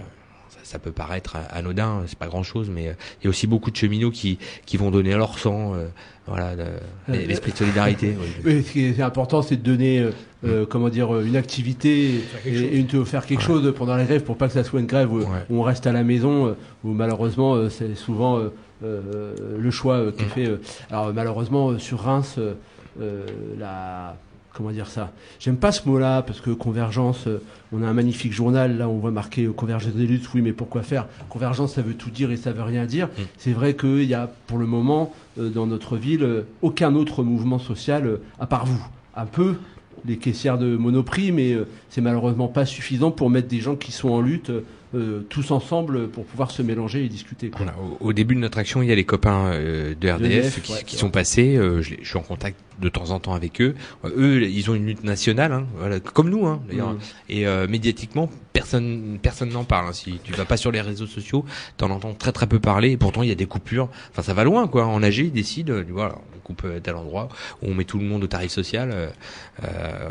[0.62, 3.70] ça, ça peut paraître anodin, c'est pas grand-chose, mais euh, il y a aussi beaucoup
[3.70, 5.74] de cheminots qui qui vont donner leur sang.
[5.74, 5.86] euh,
[6.26, 8.16] voilà, Euh, l'esprit de solidarité.
[8.44, 8.62] oui.
[8.62, 10.10] Ce qui est important, c'est de donner, euh,
[10.44, 14.22] euh, comment dire, une activité et, et une, de faire quelque chose pendant la grève
[14.22, 15.26] pour pas que ça soit une grève où, Ouais.
[15.50, 18.48] où on reste à la maison, où malheureusement c'est souvent euh,
[18.84, 20.30] euh, le choix qui est Mm.
[20.30, 20.58] fait.
[20.90, 23.26] alors malheureusement sur Reims, euh,
[23.58, 24.16] la
[24.52, 28.32] comment dire ça J'aime pas ce mot-là parce que convergence, euh, on a un magnifique
[28.32, 30.28] journal là, on voit marqué euh, convergence des luttes.
[30.34, 31.06] Oui, mais pourquoi faire?
[31.28, 33.06] Convergence, ça veut tout dire et ça veut rien dire.
[33.06, 33.22] Mm.
[33.38, 37.58] C'est vrai qu'il y a pour le moment euh, dans notre ville aucun autre mouvement
[37.58, 38.84] social à part vous.
[39.16, 39.56] Un peu
[40.06, 41.56] les caissières de Monoprix, mais
[41.90, 44.50] c'est malheureusement pas suffisant pour mettre des gens qui sont en lutte
[44.94, 47.52] euh, tous ensemble pour pouvoir se mélanger et discuter.
[47.56, 50.24] Voilà, au, au début de notre action, il y a les copains euh, de RDF
[50.56, 51.56] RDF, qui, ouais, qui c'est sont passés.
[51.56, 53.74] euh, je suis en contact de temps en temps avec eux.
[54.04, 56.92] Euh, eux, ils ont une lutte nationale, hein, voilà, comme nous, hein, d'ailleurs.
[56.92, 56.98] Mm.
[57.28, 59.88] Et euh, médiatiquement, personne personne n'en parle.
[59.88, 59.92] hein.
[59.92, 61.44] Si tu vas pas sur les réseaux sociaux,
[61.76, 62.90] t'en entends très très peu parler.
[62.90, 63.88] Et pourtant, il y a des coupures.
[64.10, 64.86] Enfin, ça va loin, quoi.
[64.86, 67.28] En AG, ils décident, euh, voilà, on coupe à tel endroit,
[67.62, 69.08] où on met tout le monde au tarif social, euh,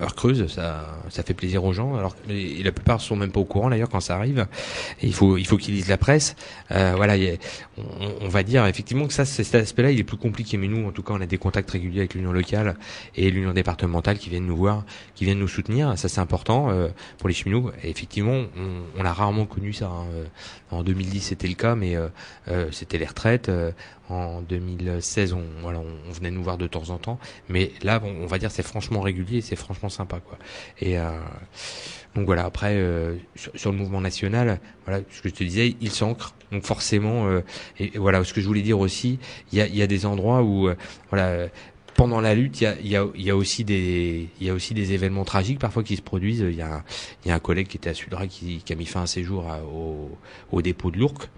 [0.01, 0.47] heure creuse.
[0.47, 1.95] Ça, ça fait plaisir aux gens.
[1.95, 4.47] Alors, et, et la plupart sont même pas au courant d'ailleurs quand ça arrive.
[5.01, 6.35] Et il faut il faut qu'ils lisent la presse.
[6.71, 7.33] Euh, voilà, il y a-
[7.77, 10.57] on, on va dire effectivement que ça, cet aspect-là, il est plus compliqué.
[10.57, 12.58] Mais nous, en tout cas, on a des contacts réguliers avec l'union locale
[13.15, 14.83] et l'union départementale qui viennent nous voir,
[15.15, 15.97] qui viennent nous soutenir.
[15.97, 17.71] Ça, c'est important euh, pour les cheminots.
[17.83, 19.87] Et effectivement, on, on a rarement connu ça.
[19.87, 20.05] hein.
[20.13, 20.25] Euh,
[20.71, 22.09] En 2010, c'était le cas, mais euh,
[22.71, 23.51] c'était les retraites.
[24.09, 27.19] En 2016, on, voilà, on, venait nous voir de temps en temps.
[27.47, 30.37] Mais là, on, on va dire, c'est franchement régulier, c'est franchement sympa, quoi.
[30.81, 30.97] Et
[32.15, 32.45] donc voilà.
[32.45, 32.75] Après,
[33.35, 36.33] sur, sur le mouvement national, voilà, ce que je te disais, il s'ancre.
[36.51, 37.29] Donc forcément,
[37.79, 39.19] et, et voilà, ce que je voulais dire aussi,
[39.51, 40.69] il y a, y a des endroits où,
[41.11, 41.47] voilà.
[41.99, 44.49] Euh, pendant la lutte, il y a, y, a, y a aussi des, il y
[44.49, 46.45] a aussi des événements tragiques parfois qui se produisent.
[46.47, 46.83] Il y a,
[47.25, 49.23] y a un collègue qui était à Sudra qui, qui a mis fin à ses
[49.23, 50.17] jours à- au,
[50.51, 51.29] au dépôt de l'Ourcq.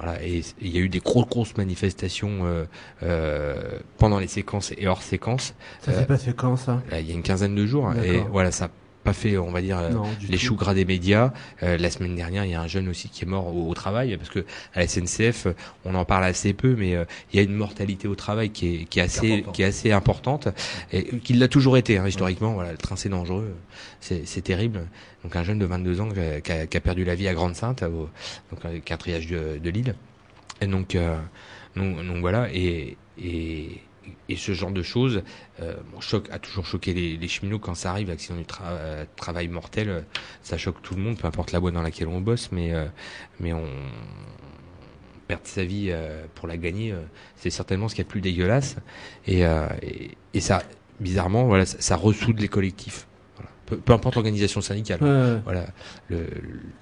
[0.00, 2.64] Voilà, et il y a eu des grosses grosses manifestations euh,
[3.02, 5.54] euh, pendant les séquences et hors séquences.
[5.80, 6.82] Ça Euh, s'est passé quand ça?
[6.90, 8.28] Là, il y a une quinzaine de jours, et D'accord.
[8.30, 8.70] voilà, ça
[9.08, 10.44] pas fait, on va dire, euh, Non, les tout.
[10.44, 11.32] choux gras des médias.
[11.62, 13.74] Euh, la semaine dernière, il y a un jeune aussi qui est mort au, au
[13.74, 14.40] travail parce que
[14.74, 15.46] à la SNCF,
[15.84, 18.74] on en parle assez peu, mais euh, il y a une mortalité au travail qui
[18.74, 19.52] est, qui est assez, important.
[19.52, 20.48] qui est assez importante
[20.92, 22.52] et qui l'a toujours été hein, historiquement.
[22.52, 23.54] Voilà, le train c'est dangereux,
[24.00, 24.86] c'est terrible.
[25.24, 28.08] Donc un jeune de 22 ans qui a, qui perdu la vie à Grande-Sainte, au-
[28.50, 29.94] donc avec un triage de, de Lille.
[30.60, 31.16] Et donc, euh,
[31.76, 33.80] donc, donc voilà, et, et,
[34.28, 35.22] et ce genre de choses
[35.60, 38.62] euh, bon, choc, a toujours choqué les, les cheminots quand ça arrive, accident du tra-
[38.66, 40.00] euh, travail mortel, euh,
[40.42, 42.86] ça choque tout le monde, peu importe la boîte dans laquelle on bosse, mais, euh,
[43.40, 43.66] mais on
[45.26, 45.92] perdre sa vie
[46.34, 46.94] pour la gagner,
[47.36, 48.76] c'est certainement ce qu'il y a de plus dégueulasse.
[49.26, 50.62] Et, et, et ça,
[51.00, 53.06] bizarrement, voilà, ça, ça ressoude les collectifs.
[53.36, 53.50] Voilà.
[53.66, 55.02] Peu, peu importe l'organisation syndicale.
[55.02, 55.38] Ouais.
[55.44, 55.66] Voilà,
[56.08, 56.26] le,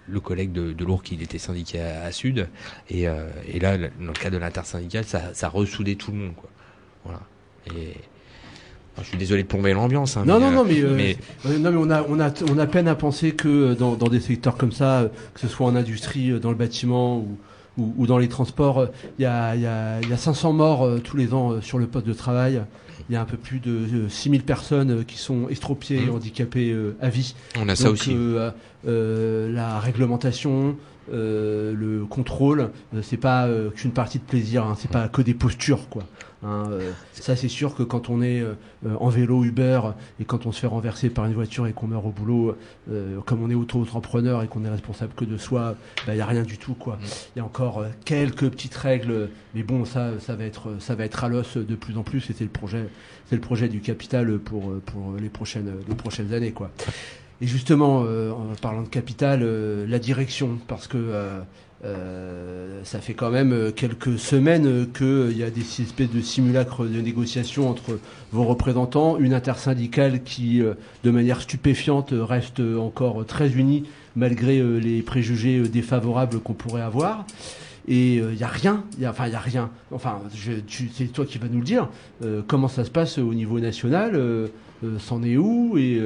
[0.07, 2.49] le collègue de, de Lourdes, il était syndiqué à, à Sud,
[2.89, 3.07] et,
[3.49, 6.49] et là, le- dans le cas de l'intersyndical, ça, ça ressoudait tout le monde, quoi.
[7.07, 7.21] Voilà.
[7.67, 7.95] Et
[8.93, 10.17] enfin, je suis désolé de plomber l'ambiance.
[10.17, 11.17] Hein, Non, mais, non, euh, non, mais, euh, mais
[11.47, 13.95] euh, non, mais on a, on a, on a peine à penser que euh, dans,
[13.95, 17.19] dans des secteurs comme ça, euh, que ce soit en industrie, euh, dans le bâtiment
[17.19, 17.39] ou,
[17.79, 18.87] ou, ou dans les transports, euh,
[19.19, 21.53] il y, a, il y, a, il y a 500 morts euh, tous les ans
[21.53, 22.63] euh, sur le poste de travail.
[23.09, 26.07] Il y a un peu plus de euh, 6000 personnes euh, qui sont estropiées et
[26.07, 26.15] Mhm.
[26.17, 27.35] handicapées euh, à vie.
[27.57, 28.13] on a ça aussi.
[28.15, 28.51] euh,
[28.89, 30.77] euh, la réglementation,
[31.13, 35.23] euh, le contrôle, euh, c'est pas euh, qu'une partie de plaisir, hein, c'est pas que
[35.23, 36.05] des postures, quoi.
[36.43, 38.45] Hein, euh, ça, c'est sûr que quand on est
[39.01, 39.81] en vélo Uber
[40.21, 42.57] et quand on se fait renverser par une voiture et qu'on meurt au boulot,
[42.91, 45.75] euh, comme on est auto-entrepreneur et qu'on est responsable que de soi,
[46.07, 46.99] il n'y a rien du tout, quoi.
[47.35, 50.95] Il y a encore euh, quelques petites règles, mais bon, ça, ça va être, ça
[50.95, 52.31] va être à l'os de plus en plus.
[52.31, 52.85] Et c'est le projet,
[53.29, 56.71] c'est le projet du capital pour pour les prochaines, les prochaines années, quoi.
[57.43, 61.41] Et justement, euh, en parlant de capital, euh, la direction, parce que euh,
[61.85, 67.01] euh, ça fait quand même quelques semaines qu'il y a des espèces de simulacres de
[67.03, 67.99] négociations entre
[68.33, 70.63] vos représentants, une intersyndicale qui,
[71.05, 73.85] de manière stupéfiante, reste encore très unie
[74.17, 77.27] malgré les préjugés défavorables qu'on pourrait avoir.
[77.87, 79.71] Et il n'y a rien, enfin il y a rien.
[79.93, 80.23] Enfin,
[80.91, 81.89] c'est toi qui vas nous le dire.
[82.47, 84.19] comment ça se passe au niveau national?
[84.99, 85.77] C'en est où?
[85.77, 86.01] Et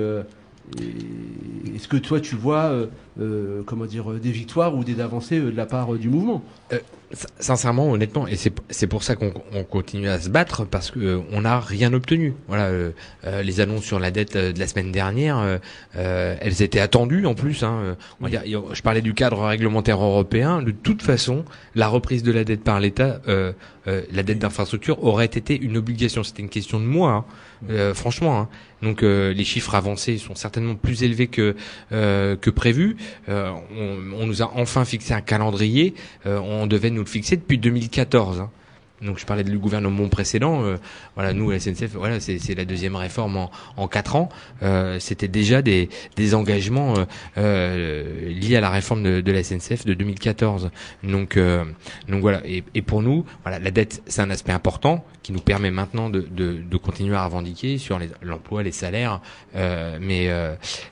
[1.74, 2.86] est-ce que toi tu vois, euh,
[3.20, 6.42] euh, comment dire, des victoires ou des avancées euh, de la part du mouvement?
[7.40, 9.32] Sincèrement, honnêtement, et c'est pour ça qu'on
[9.68, 12.34] continue à se battre parce que on n'a rien obtenu.
[12.46, 12.70] Voilà,
[13.42, 15.58] les annonces sur la dette de la semaine dernière,
[15.94, 17.64] elles étaient attendues en plus.
[17.64, 20.62] Hein, je parlais du cadre réglementaire européen.
[20.62, 21.44] De toute façon,
[21.74, 23.20] la reprise de la dette par l'État,
[23.86, 26.22] la dette d'infrastructure aurait été une obligation.
[26.22, 27.26] C'était une question de moi,
[27.68, 27.94] hein.
[27.94, 28.40] franchement.
[28.40, 28.48] Hein.
[28.82, 31.54] Donc euh, les chiffres avancés sont certainement plus élevés que
[31.92, 32.96] euh, que prévu.
[33.28, 35.94] Euh, on, on, nous a enfin fixé un calendrier.
[36.24, 38.40] on devait nous le fixer depuis 2014.
[38.40, 38.50] Hein.
[39.02, 40.62] Donc je parlais du gouvernement précédent.
[40.62, 40.76] Euh,
[41.14, 44.28] voilà, nous, la SNCF, voilà, c'est la deuxième réforme en, en quatre ans.
[44.62, 47.04] Euh, C'était déjà des, des engagements euh,
[47.38, 50.70] euh liés à la réforme de, de, la SNCF de 2014.
[51.02, 51.64] Donc, euh,
[52.08, 52.42] donc voilà.
[52.44, 56.10] Et, et, pour nous, voilà, la dette, c'est un aspect important qui nous permet maintenant
[56.10, 59.20] de, de, de continuer à revendiquer sur l'emploi, les, salaires.
[59.54, 60.30] mais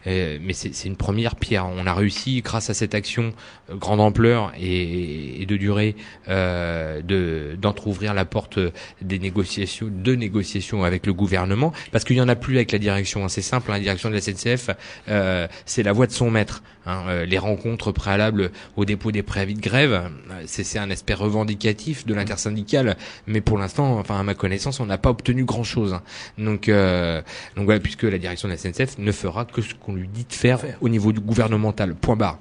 [0.06, 1.66] mais c'est une première pierre.
[1.66, 3.32] On a réussi, grâce à cette action
[3.70, 5.96] grande ampleur et, de durée,
[6.28, 8.60] de d'en trouver ouvrir la porte
[9.02, 12.78] des négociations, de négociations avec le gouvernement, parce qu'il y en a plus avec la
[12.78, 13.24] direction.
[13.24, 13.28] Hein.
[13.28, 13.74] C'est simple, hein.
[13.74, 14.70] la direction de la SNCF,
[15.08, 16.62] euh, c'est la voix de son maître.
[16.88, 17.04] Hein.
[17.08, 22.06] Euh, les rencontres préalables au dépôt des préavis de grève, euh, c'est un aspect revendicatif
[22.06, 22.96] de l'intersyndicale,
[23.26, 25.92] mais pour l'instant, enfin à ma connaissance, on n'a pas obtenu grand chose.
[25.92, 26.02] Hein.
[26.38, 27.20] Donc, euh,
[27.56, 30.24] donc voilà, puisque la direction de la SNCF ne fera que ce qu'on lui dit
[30.24, 31.94] de faire au niveau du gouvernemental.
[31.94, 32.38] Point barre.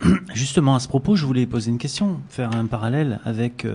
[0.34, 3.66] Justement, à ce propos, je voulais poser une question, faire un parallèle avec,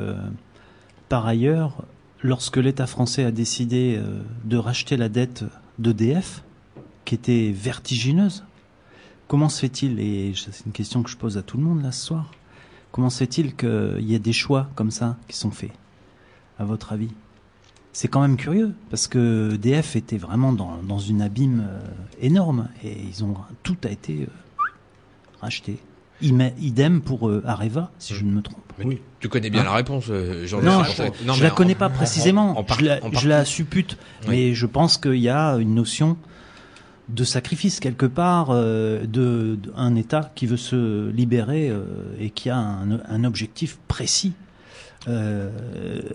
[1.08, 1.86] par ailleurs,
[2.22, 4.00] lorsque l'État français a décidé
[4.44, 5.46] de racheter la dette
[5.80, 6.44] d'EDF,
[7.06, 8.44] qui était vertigineuse,
[9.30, 11.94] comment se fait-il, et c'est une question que je pose à tout le monde là
[11.94, 12.32] ce soir,
[12.92, 15.72] comment se fait-il qu'il y ait des choix comme ça qui sont faits,
[16.58, 17.12] à votre avis?
[17.94, 21.80] C'est quand même curieux parce que EDF était vraiment dans, dans une abîme euh,
[22.22, 24.28] énorme et ils ont tout a été
[25.42, 25.80] racheté.
[26.22, 28.74] Idem pour euh, Areva, si je ne me trompe.
[28.84, 29.02] oui.
[29.20, 32.66] Tu connais bien hein la réponse, euh, jean Non, je, ne la connais pas précisément.
[33.14, 36.18] je, la, suppute, mais je pense qu'il y a une notion
[37.10, 41.72] de sacrifice quelque part euh, de, un État qui veut se libérer
[42.20, 44.34] et qui a un, objectif précis
[45.08, 45.50] euh,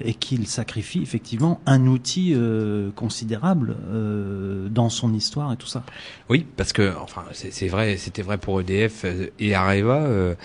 [0.01, 5.85] et qu'il sacrifie effectivement un outil euh, considérable euh, dans son histoire et tout ça.
[6.29, 9.07] Oui, parce que enfin c'est vrai, c'était vrai pour EDF
[9.39, 10.37] et Areva.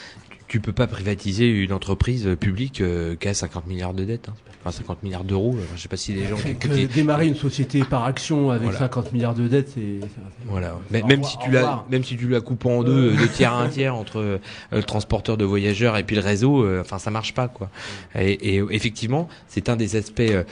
[0.48, 2.82] tu peux pas privatiser une entreprise publique
[3.20, 4.30] qui a 50 milliards de dettes.
[4.30, 4.49] Hein.
[4.62, 5.56] Enfin, 50 milliards d'euros.
[5.76, 9.34] Je sais pas si les gens qui démarrer une société par action avec 50 milliards
[9.34, 10.00] de dettes, c'est
[10.45, 10.76] voilà.
[10.91, 13.69] même si tu la même si tu la coupes en deux, de tiers à un
[13.69, 14.38] tiers entre euh,
[14.72, 17.69] le transporteur de voyageurs et puis le réseau, euh, enfin ça marche pas quoi.
[18.15, 20.43] Et, et effectivement, c'est un des aspects euh,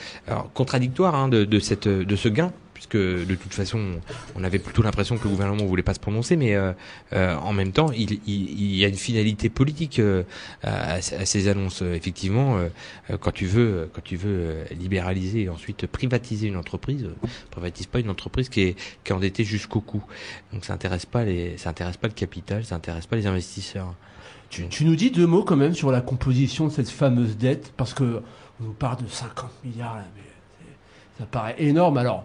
[0.54, 3.80] contradictoires hein, de, de cette de ce gain puisque de toute façon,
[4.36, 6.72] on avait plutôt l'impression que le gouvernement voulait pas se prononcer, mais euh,
[7.12, 10.22] euh, en même temps, il, y a une finalité politique euh,
[10.62, 11.82] à, ces annonces.
[11.82, 12.60] Effectivement,
[13.20, 17.08] quand tu veux, quand tu veux libéraliser et ensuite privatiser une entreprise,
[17.50, 20.04] privatise pas une entreprise qui est, qui est endettée jusqu'au cou.
[20.52, 23.92] Donc ça intéresse pas intéresse pas le capital, ça intéresse pas les investisseurs.
[24.50, 27.92] Tu, nous dis deux mots quand même sur la composition de cette fameuse dette, parce
[27.92, 28.22] que
[28.60, 29.98] on nous parle de 50 milliards
[31.18, 31.98] ça paraît énorme.
[31.98, 32.24] Alors,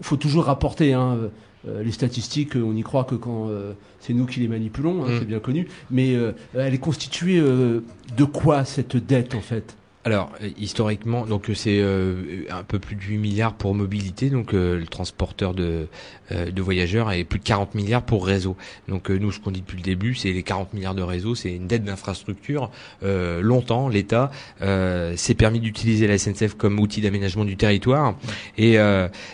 [0.00, 1.30] faut toujours rapporter hein,
[1.66, 5.08] euh, les statistiques, on y croit que quand euh, c'est nous qui les manipulons, hein,
[5.08, 5.18] mm.
[5.18, 5.68] c'est bien connu.
[5.90, 9.76] Mais euh, elle est constituée de quoi cette dette en fait?
[10.04, 15.54] Alors historiquement, donc c'est un peu plus de 8 milliards pour mobilité, donc le transporteur
[15.54, 15.88] de
[16.30, 18.54] euh, de voyageurs et plus de 40 milliards pour réseau.
[18.86, 21.34] Donc euh, nous, ce qu'on dit depuis le début, c'est les 40 milliards de réseau,
[21.34, 22.70] c'est une dette d'infrastructure.
[23.02, 24.30] Euh, longtemps, l'État
[25.16, 28.14] s'est permis d'utiliser la SNCF comme outil d'aménagement du territoire.
[28.58, 28.76] Et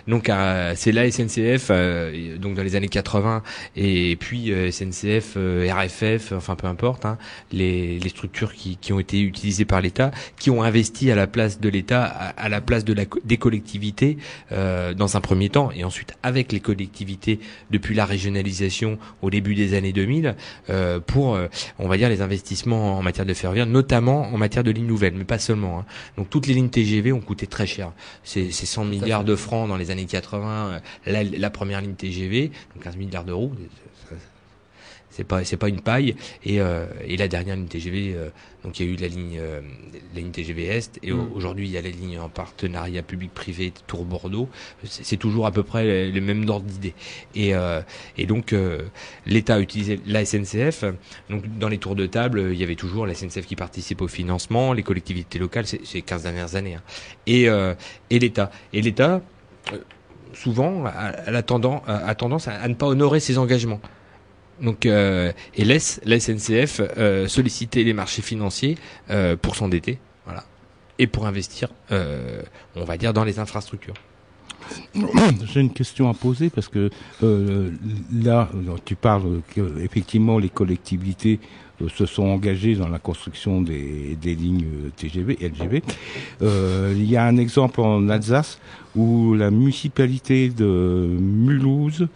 [0.07, 0.30] donc
[0.74, 1.70] c'est la SNCF,
[2.39, 3.43] donc dans les années 80,
[3.76, 7.18] et puis SNCF, RFF, enfin peu importe, hein,
[7.53, 11.26] les, les structures qui, qui ont été utilisées par l'État, qui ont investi à la
[11.26, 14.18] place de l'État, à, à, la place de la, des collectivités
[14.50, 17.40] dans un premier temps, et ensuite avec les collectivités
[17.70, 20.36] depuis la régionalisation au début des années 2000
[20.70, 21.48] euh, pour, euh,
[21.78, 25.14] on va dire, les investissements en matière de ferroviaire, notamment en matière de lignes nouvelles,
[25.16, 25.80] mais pas seulement.
[25.80, 25.84] Hein.
[26.16, 27.92] Donc toutes les lignes TGV ont coûté très cher.
[28.22, 32.50] C'est 100 milliards de francs dans les années 80, euh, la, la première ligne TGV,
[32.74, 33.52] donc 15 milliards d'euros
[35.15, 36.15] c'est pas c'est pas une paille.
[36.45, 38.17] Et, et la dernière ligne TGV,
[38.65, 39.41] donc il y a eu la ligne
[40.15, 41.29] la ligne TGV Est et Mm.
[41.35, 44.49] aujourd'hui il y a la ligne en partenariat public-privé Tour Bordeaux.
[44.85, 46.95] C'est toujours à peu près les mêmes ordres d'idées.
[47.35, 47.53] Et
[48.19, 48.55] et donc
[49.27, 50.85] l'État a utilisé la SNCF.
[51.31, 54.09] Donc dans les tours de table, il y avait toujours la SNCF qui participe au
[54.09, 56.83] financement, les collectivités locales, c'est ces 15 dernières années, hein.
[57.27, 57.75] et, euh,
[58.11, 58.51] et l'État.
[58.73, 59.23] Et l'État,
[59.73, 59.79] euh,
[60.33, 63.81] souvent, a, a, tendance, a tendance à, à, ne pas honorer ses engagements.
[64.61, 68.76] Donc, euh, et laisse la SNCF euh, solliciter les marchés financiers
[69.11, 70.44] euh, pour s'endetter, voilà,
[70.98, 73.94] et pour investir, on va dire, dans les infrastructures.
[75.52, 76.90] J'ai une question à poser parce que
[77.20, 78.48] là,
[78.84, 81.40] tu parles que effectivement les collectivités
[81.88, 84.64] se sont engagées dans la construction des, lignes
[84.96, 85.82] TGV, LGV.
[86.42, 88.59] Euh, il y a un exemple en Alsace
[88.94, 92.07] où la municipalité de Mulhouse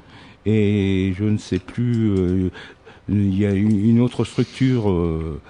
[0.47, 2.51] et je ne sais plus, euh,
[3.09, 5.41] il y a une autre structure euh,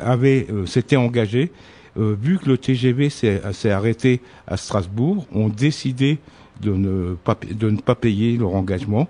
[0.00, 1.52] avait s'était engagée
[1.98, 6.18] euh, vu que le TGV s'est arrêté à Strasbourg, ont décidé
[6.60, 9.08] de ne pas, de ne pas payer leur engagement.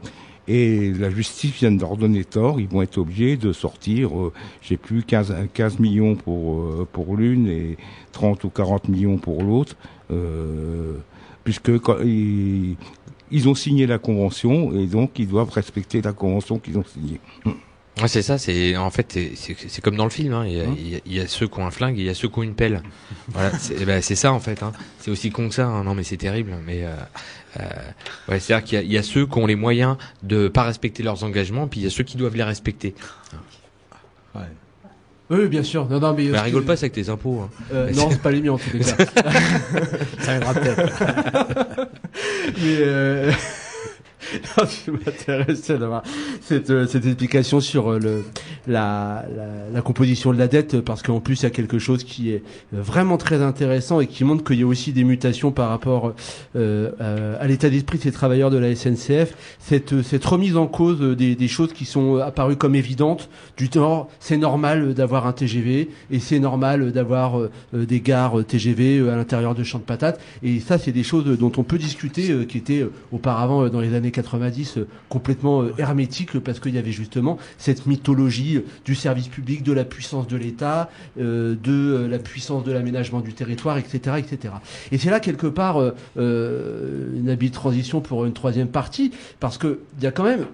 [0.49, 2.59] Et la justice vient d'ordonner tort.
[2.59, 7.17] Ils vont être obligés de sortir, euh, j'ai plus 15, 15 millions pour euh, pour
[7.17, 7.77] l'une et
[8.11, 9.77] 30 ou 40 millions pour l'autre,
[10.11, 10.97] euh,
[11.45, 11.99] puisque quand,
[13.33, 17.21] ils ont signé la convention et donc ils doivent respecter la convention qu'ils ont signée.
[18.01, 20.47] Ouais, c'est ça, c'est en fait c'est comme dans le film, hein.
[20.47, 22.03] il, y a, il, y a, il, y a, ceux qui ont un flingue et
[22.03, 22.83] il y a ceux qui ont une pelle.
[23.29, 24.63] voilà, c'est ben, ça en fait.
[24.63, 24.73] Hein.
[24.99, 25.67] C'est aussi con que ça.
[25.67, 25.85] Hein.
[25.85, 26.55] Non mais c'est terrible.
[26.65, 26.95] Mais euh,
[27.61, 27.65] euh,
[28.29, 30.63] ouais, c'est à dire qu'il y, y, a ceux qui ont les moyens de pas
[30.63, 32.95] respecter leurs engagements, puis il y a ceux qui doivent les respecter.
[34.35, 34.41] Ouais.
[35.33, 35.89] Oui, bien sûr.
[35.89, 37.41] Non, non, mais, mais rigole pas, c'est avec tes impôts.
[37.41, 37.51] Hein.
[37.73, 38.97] Euh, non, c'est pas les miens en tous les cas.
[40.19, 41.89] ça viendra peut-être.
[42.15, 43.33] mais euh...
[44.57, 44.65] non,
[45.05, 46.03] m'intéressais d'avoir
[46.41, 48.25] cette, euh, cette explication sur euh, le,
[48.67, 52.05] la, la, la, composition de la dette, parce qu'en plus il y a quelque chose
[52.05, 55.69] qui est vraiment très intéressant et qui montre qu'il y a aussi des mutations par
[55.69, 56.15] rapport
[56.57, 59.35] euh, à l'état d'esprit de ces travailleurs de la SNCF.
[59.59, 64.09] Cette, cette remise en cause des, des choses qui sont apparues comme évidentes, du genre
[64.21, 67.41] c'est normal d'avoir un TGV et c'est normal d'avoir
[67.73, 70.21] des gares TGV à l'intérieur de champs de patates.
[70.43, 74.11] Et ça, c'est des choses dont on peut discuter, qui étaient auparavant dans les années
[74.23, 79.63] 90 euh, complètement euh, hermétique parce qu'il y avait justement cette mythologie du service public,
[79.63, 84.17] de la puissance de l'État, euh, de la puissance de l'aménagement du territoire, etc..
[84.91, 89.81] Et c'est là quelque part euh, une habile transition pour une troisième partie parce que
[89.99, 90.47] il y a quand même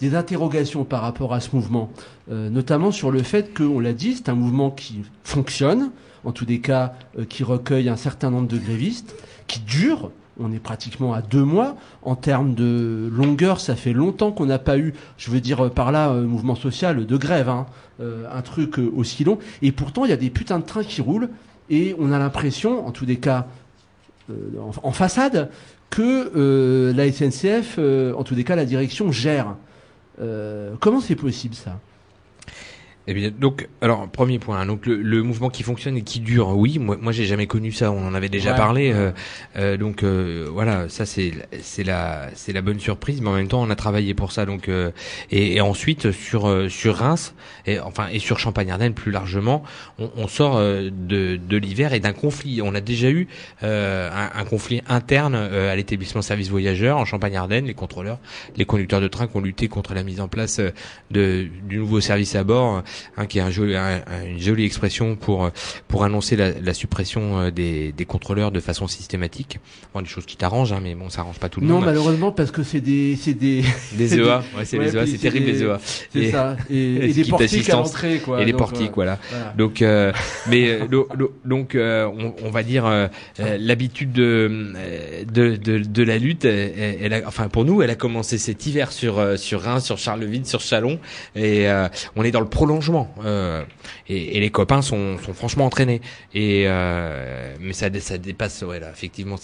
[0.00, 1.90] des interrogations par rapport à ce mouvement,
[2.30, 5.90] euh, notamment sur le fait que, on l'a dit, c'est un mouvement qui fonctionne,
[6.24, 9.14] en tous les cas, euh, qui recueille un certain nombre de grévistes,
[9.46, 10.10] qui dure,
[10.40, 11.76] on est pratiquement à deux mois.
[12.02, 15.92] En termes de longueur, ça fait longtemps qu'on n'a pas eu, je veux dire par
[15.92, 17.66] là, un mouvement social de grève, hein,
[18.00, 19.38] euh, un truc aussi long.
[19.62, 21.28] Et pourtant, il y a des putains de trains qui roulent
[21.70, 23.46] et on a l'impression, en tous les cas,
[24.30, 24.34] euh,
[24.82, 25.50] en, façade,
[25.90, 29.54] que euh, la SNCF, en tous les cas, la direction gère.
[30.80, 31.78] comment c'est possible ça?
[33.06, 34.64] Eh bien, donc, alors premier point.
[34.64, 36.78] Donc le, le, mouvement qui fonctionne et qui dure, oui.
[36.78, 37.92] Moi, moi, j'ai jamais connu ça.
[37.92, 38.92] On en avait déjà ouais, parlé.
[38.92, 39.12] Euh,
[39.56, 43.20] euh, donc euh, voilà, ça c'est c'est la c'est la bonne surprise.
[43.20, 44.46] Mais en même temps, on a travaillé pour ça.
[44.46, 44.90] Donc euh,
[45.30, 47.34] et, et, ensuite sur euh, sur Reims
[47.66, 49.64] et enfin et sur Champagne-Ardenne plus largement,
[49.98, 52.62] on, on sort euh, de de l'hiver et d'un conflit.
[52.62, 53.28] On a déjà eu
[53.60, 57.66] un, un, conflit interne à l'établissement service voyageurs en Champagne-Ardenne.
[57.66, 58.18] Les contrôleurs,
[58.56, 60.60] les conducteurs de train qui ont lutté contre la mise en place
[61.10, 62.82] de du nouveau service à bord
[63.16, 65.50] Hein, qui est un joli, un, une jolie expression pour
[65.88, 69.58] pour annoncer la, la suppression des, des, contrôleurs de façon systématique.
[69.92, 71.82] Bon, des choses qui t'arrangent, hein, mais bon, ça arrange pas tout le non, monde.
[71.82, 74.42] Non, malheureusement, parce que c'est des c'est des des EA.
[74.56, 75.78] Ouais, c'est ouais, les EA, c'est terrible des, les EA.
[76.12, 76.56] C'est ça.
[76.70, 78.40] Et, et des portiques à l'entrée, quoi.
[78.40, 79.18] Et les portiques, euh, voilà.
[79.30, 79.52] voilà.
[79.56, 80.12] Donc, euh,
[80.48, 81.08] mais lo,
[81.44, 84.72] donc, euh, on, on, va dire euh, l'habitude de,
[85.32, 86.44] de, de de la lutte.
[86.44, 89.98] Elle, elle a, enfin, pour nous, elle a commencé cet hiver sur sur Reims, sur
[89.98, 90.98] Charleville, sur Chalon,
[91.34, 92.83] et euh, on est dans le prolongement.
[93.24, 93.64] Euh,
[94.08, 96.00] et, les copains sont, sont franchement entraînés.
[96.34, 99.36] Et euh, mais ça, ça dépasse, ouais, là, effectivement,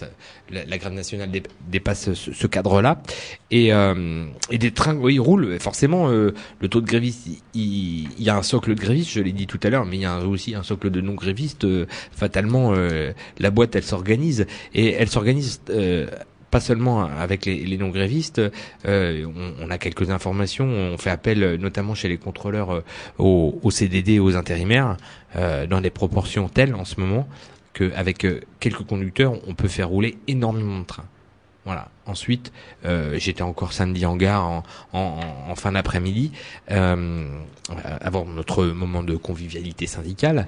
[0.51, 3.03] la, la grève nationale dé, dépasse ce, cadre-là.
[3.51, 5.59] Et, euh, et des trains, oui, roulent.
[5.61, 6.35] Forcément, le
[6.69, 9.71] taux de grévistes, il, y a un socle de grévistes, je l'ai dit tout à
[9.71, 11.65] l'heure, mais il y a aussi un socle de non-grévistes.
[11.65, 12.75] euh, fatalement,
[13.39, 15.61] la boîte, elle s'organise et elle s'organise
[16.51, 18.41] pas seulement avec les, les non-grévistes,
[18.87, 22.85] euh, on, on, a quelques informations, on fait appel notamment chez les contrôleurs euh,
[23.19, 24.97] aux, aux, CDD, aux intérimaires,
[25.37, 27.29] euh, dans des proportions telles en ce moment
[27.73, 28.27] qu'avec
[28.59, 31.07] quelques conducteurs, on peut faire rouler énormément de trains.
[31.65, 31.89] Voilà.
[32.07, 32.53] Ensuite,
[32.85, 36.33] euh, j'étais encore samedi en gare en, en, en fin d'après-midi,
[36.71, 37.29] euh,
[38.01, 40.47] avant notre moment de convivialité syndicale.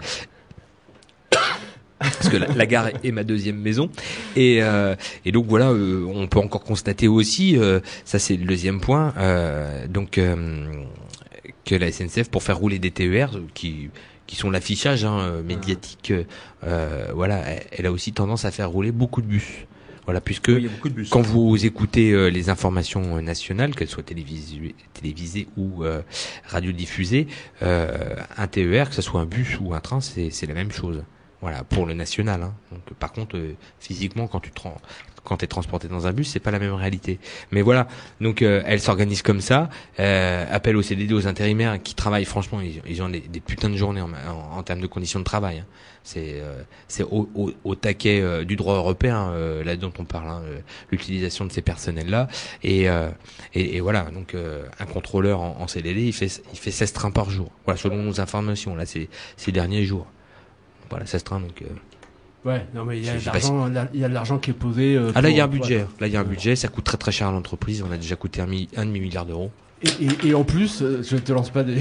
[2.03, 3.91] Parce que la, la, gare est ma deuxième maison
[4.37, 4.95] et, euh,
[5.25, 9.15] et donc voilà euh, on peut encore constater aussi euh, ça c'est le deuxième point
[9.17, 10.21] euh, donc
[11.65, 13.91] que la SNCF pour faire rouler des TER qui
[14.27, 16.13] qui sont l'affichage hein, médiatique
[17.15, 19.67] voilà elle a aussi tendance à faire rouler beaucoup de bus
[20.05, 21.11] voilà, puisque Oui, bus.
[21.11, 26.03] quand vous écoutez euh, les informations euh, nationales, qu'elles soient télévisées, télévisées ou euh,
[26.47, 27.29] radiodiffusées,
[27.63, 30.73] euh, un TER, que ce soit un bus ou un train, c'est c'est la même
[30.73, 31.05] chose.
[31.43, 32.43] Voilà, pour le national.
[32.43, 32.55] Hein.
[32.71, 34.61] Donc, par contre, euh, physiquement, quand tu te
[35.25, 37.19] quand es transporté dans un bus, c'est pas la même réalité.
[37.53, 37.87] Mais voilà,
[38.21, 39.71] donc euh, elle s'organise comme ça.
[40.01, 42.25] Euh, appel aux CDD, aux intérimaires qui travaillent.
[42.25, 45.25] Franchement, ils, ont des, des putains de journées en, en, en termes de conditions de
[45.25, 45.59] travail.
[45.61, 45.67] hein.
[46.05, 50.05] C'est euh, c'est au, au, au taquet euh, du droit européen euh, là dont on
[50.05, 50.59] parle, hein, euh,
[50.91, 52.27] l'utilisation de ces personnels-là.
[52.65, 53.09] Et, euh,
[53.55, 56.93] et, et voilà, donc euh, un contrôleur en, en CDD, il fait il fait 16
[56.93, 57.53] trains par jour.
[57.65, 60.07] Voilà, selon nos informations là, ces derniers jours.
[60.93, 61.61] Voilà, 16 trains donc.
[61.63, 61.67] euh,
[62.45, 64.39] Ouais, non mais il y a de pas l'argent, là, il y a de l'argent
[64.39, 64.97] qui est posé.
[64.97, 65.87] euh, Ah là il y a un budget.
[66.01, 67.85] Là il y a un budget, ça coûte très très cher à l'entreprise.
[67.89, 69.51] On a déjà coûté un, mi- un demi milliard d'euros.
[69.85, 71.81] Et, et, et en plus, euh, je te lance pas des,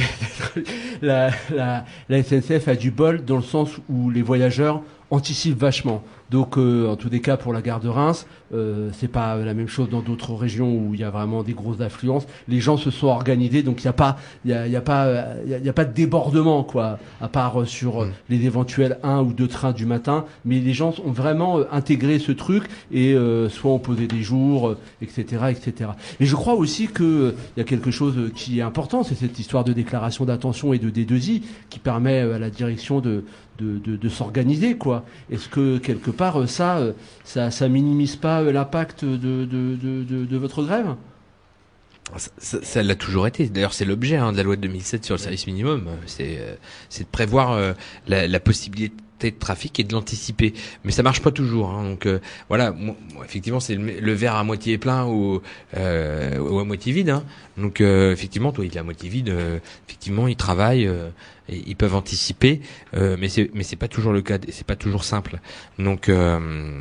[1.02, 6.04] la, la, la SNCF a du bol dans le sens où les voyageurs anticipent vachement.
[6.30, 9.54] Donc, euh, en tous les cas, pour la gare de Reims, euh, c'est pas la
[9.54, 12.28] même chose dans d'autres régions où il y a vraiment des grosses affluences.
[12.48, 14.76] Les gens se sont organisés, donc il n'y a pas, il y a, il y
[14.76, 17.66] a pas, il y a, il y a pas de débordement, quoi, à part euh,
[17.66, 18.14] sur euh, Mm.
[18.30, 20.26] les éventuels un ou deux trains du matin.
[20.46, 24.22] Mais les gens ont vraiment euh, intégré ce truc et euh, soit ont posé des
[24.22, 25.92] jours, etc., etc.
[26.20, 29.40] Et je crois aussi que il y a quelque chose qui est important, c'est cette
[29.40, 33.24] histoire de déclaration d'intention et de D2I qui permet à la direction de
[33.60, 35.04] de, de, de s'organiser quoi.
[35.30, 36.80] Est-ce que quelque part ça
[37.24, 40.96] ça ça minimise pas euh, l'impact de de, de, de, de votre grève
[42.18, 43.48] Ça- Ça l'a toujours été.
[43.48, 45.88] D'ailleurs, c'est l'objet hein, de la loi de 2007 sur le service minimum.
[46.08, 46.56] C'est euh,
[47.00, 47.74] de prévoir euh,
[48.08, 48.94] la, la possibilité
[49.30, 50.54] de trafic et de l'anticiper.
[50.84, 51.70] Mais ça marche pas toujours.
[51.70, 51.84] hein.
[51.84, 52.20] Donc euh,
[52.50, 52.74] voilà,
[53.24, 55.42] effectivement, c'est le, le verre à moitié plein ou,
[55.78, 57.12] euh, ou à moitié vide.
[57.12, 57.24] hein.
[57.58, 59.30] Donc euh, effectivement, toi, il est à moitié vide.
[59.30, 61.10] euh, effectivement, ils travaillent, euh,
[61.50, 62.62] et ils peuvent anticiper,
[62.96, 64.38] euh, mais c'est mais c'est pas toujours le cas.
[64.50, 65.40] C'est pas toujours simple.
[65.78, 66.80] Donc euh,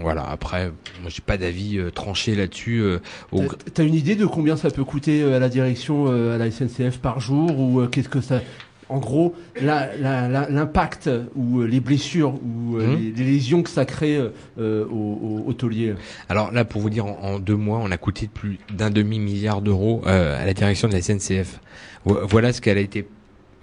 [0.00, 0.28] voilà.
[0.28, 0.66] Après,
[1.00, 2.80] moi, j'ai pas d'avis euh, tranché là-dessus.
[2.82, 2.98] euh,
[3.32, 6.34] au- T'as- T'as une idée de combien ça peut coûter euh, à la direction, euh,
[6.34, 8.42] à la SNCF par jour ou euh, qu'est-ce que ça
[8.90, 12.96] en gros, l'impact ou euh, les blessures ou euh, Mhm.
[12.98, 15.94] les, les lésions que ça crée euh, euh, au, au, au taulier.
[16.28, 19.18] Alors là, pour vous dire, en, en deux mois, on a coûté plus d'un demi
[19.18, 21.60] milliard d'euros euh, à la direction de la SNCF.
[22.04, 23.06] Vo- Voilà ce qu'elle a été,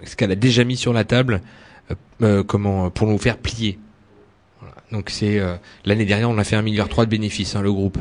[0.04, 1.40] ce qu'elle a déjà mis sur la table,
[2.22, 3.78] euh, comment pour nous faire plier.
[4.60, 4.74] Voilà.
[4.92, 5.54] Donc c'est euh,
[5.84, 7.98] l'année dernière, on a fait un milliard trois de bénéfices, hein, le groupe.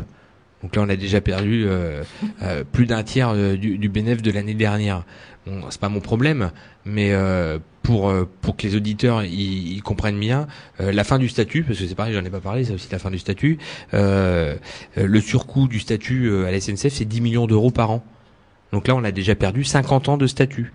[0.64, 2.04] Donc là, on a déjà perdu euh,
[2.42, 5.04] euh, plus d'un tiers euh, du, du bénéfice de l'année dernière.
[5.46, 6.52] Bon, c'est pas mon problème,
[6.84, 7.14] mais
[7.82, 10.46] pour pour que les auditeurs ils, comprennent bien
[10.78, 13.00] la fin du statut, parce que c'est pareil, j'en ai pas parlé, c'est aussi la
[13.00, 13.58] fin du statut.
[13.94, 14.60] Le
[15.22, 18.04] surcoût du statut à la SNCF, c'est 10 millions d'euros par an.
[18.74, 20.74] Donc là, on a déjà perdu 50 ans de statut.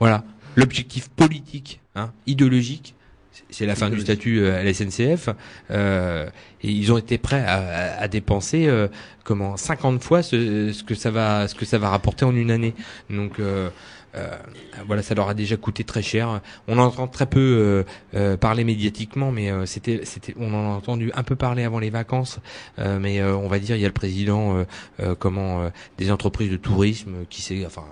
[0.00, 0.22] Voilà.
[0.54, 2.94] L'objectif politique, hein, idéologique,
[3.52, 5.28] c'est- la fin du statut euh, à la SNCF.
[5.70, 6.28] Euh,
[6.62, 8.88] et ils ont été prêts à, à- à dépenser euh,
[9.24, 12.50] comment 50 fois ce, ce que ça va ce que ça va rapporter en une
[12.50, 12.74] année.
[13.10, 13.70] Donc euh,
[14.14, 14.28] euh,
[14.86, 16.42] voilà, ça leur a déjà coûté très cher.
[16.68, 17.84] On en entend très peu euh,
[18.14, 21.78] euh, parler médiatiquement, mais euh, c'était, c'était, on en a entendu un peu parler avant
[21.78, 22.38] les vacances.
[22.78, 24.64] Euh, mais euh, on va dire, il y a le président, euh,
[25.00, 27.84] euh, comment, euh, des entreprises de tourisme qui s'est, enfin,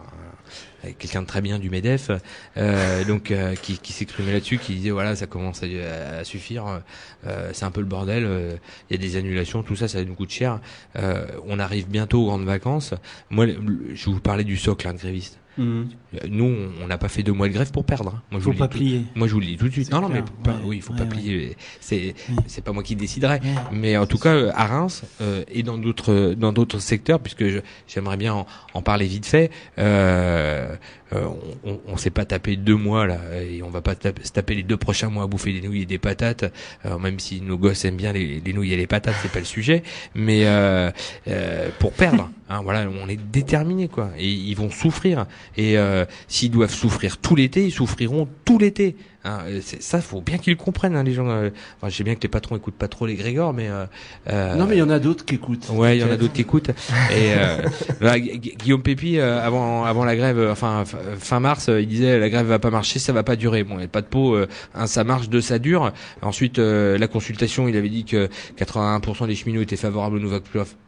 [0.98, 2.10] quelqu'un de très bien du Medef,
[2.56, 6.80] euh, donc euh, qui, s'exprimait là-dessus, qui disait voilà, ça commence à, suffire,
[7.26, 8.58] euh, c'est un peu le bordel,
[8.88, 10.60] il y a des annulations, tout ça, ça nous coûte cher.
[11.46, 12.94] On arrive bientôt aux grandes vacances.
[13.30, 13.46] Moi,
[13.94, 15.39] je vous parlais du socle hein, de grévistes.
[15.58, 15.88] Mhm.
[16.28, 18.14] Nous, on- n'a pas fait deux mois de grève pour perdre.
[18.16, 18.22] hein.
[18.30, 19.02] Moi, je Faut vous le pas dis tout- plier.
[19.14, 19.90] Moi, je vous le dis tout de suite.
[19.92, 21.10] Non, non, mais pas- Ouais, oui, il faut ouais, pas ouais.
[21.10, 21.56] plier.
[21.80, 22.14] C'est,
[22.46, 23.40] c'est pas moi qui déciderai.
[23.72, 27.46] Mais en tout cas, euh, à Reims euh, et dans d'autres dans d'autres secteurs, puisque
[27.48, 29.50] je- j'aimerais bien en, en parler vite fait.
[29.78, 30.74] Euh,
[31.12, 31.26] euh,
[31.64, 34.54] on, on, on s'est pas tapé deux mois là, et on va pas se taper
[34.54, 36.44] les deux prochains mois à bouffer des nouilles et des patates.
[36.86, 39.38] euh, même si nos gosses aiment bien les, les nouilles et les patates, c'est pas
[39.38, 39.82] le sujet.
[40.14, 40.90] Mais euh,
[41.78, 44.10] pour perdre, hein, voilà, on est déterminé quoi.
[44.18, 45.26] Et ils vont souffrir.
[45.56, 45.76] Et
[46.28, 48.96] s'ils doivent souffrir tout l'été, ils souffriront tout l'été.
[49.24, 49.40] Hein,
[49.80, 51.28] ça, faut bien qu'ils le comprennent, hein, les gens.
[51.28, 53.84] euh, Enfin, je sais bien que les patrons écoutent pas trop les Grégor, mais euh,
[54.30, 55.68] euh, Non, mais il y en a d'autres qui écoutent.
[55.70, 56.70] Ouais, il y en a d'autres qui écoutent.
[56.70, 57.58] Et euh,
[58.18, 60.84] Gu- Guillaume Pépi, euh, avant avant la grève, enfin
[61.18, 63.62] fin mars, il disait la grève va pas marcher, ça va pas durer.
[63.64, 65.92] Bon, il pas de peau, euh, un, ça marche, deux ça dure.
[66.22, 70.38] Ensuite, euh, la consultation, il avait dit que 81% des cheminots étaient favorables au nouveau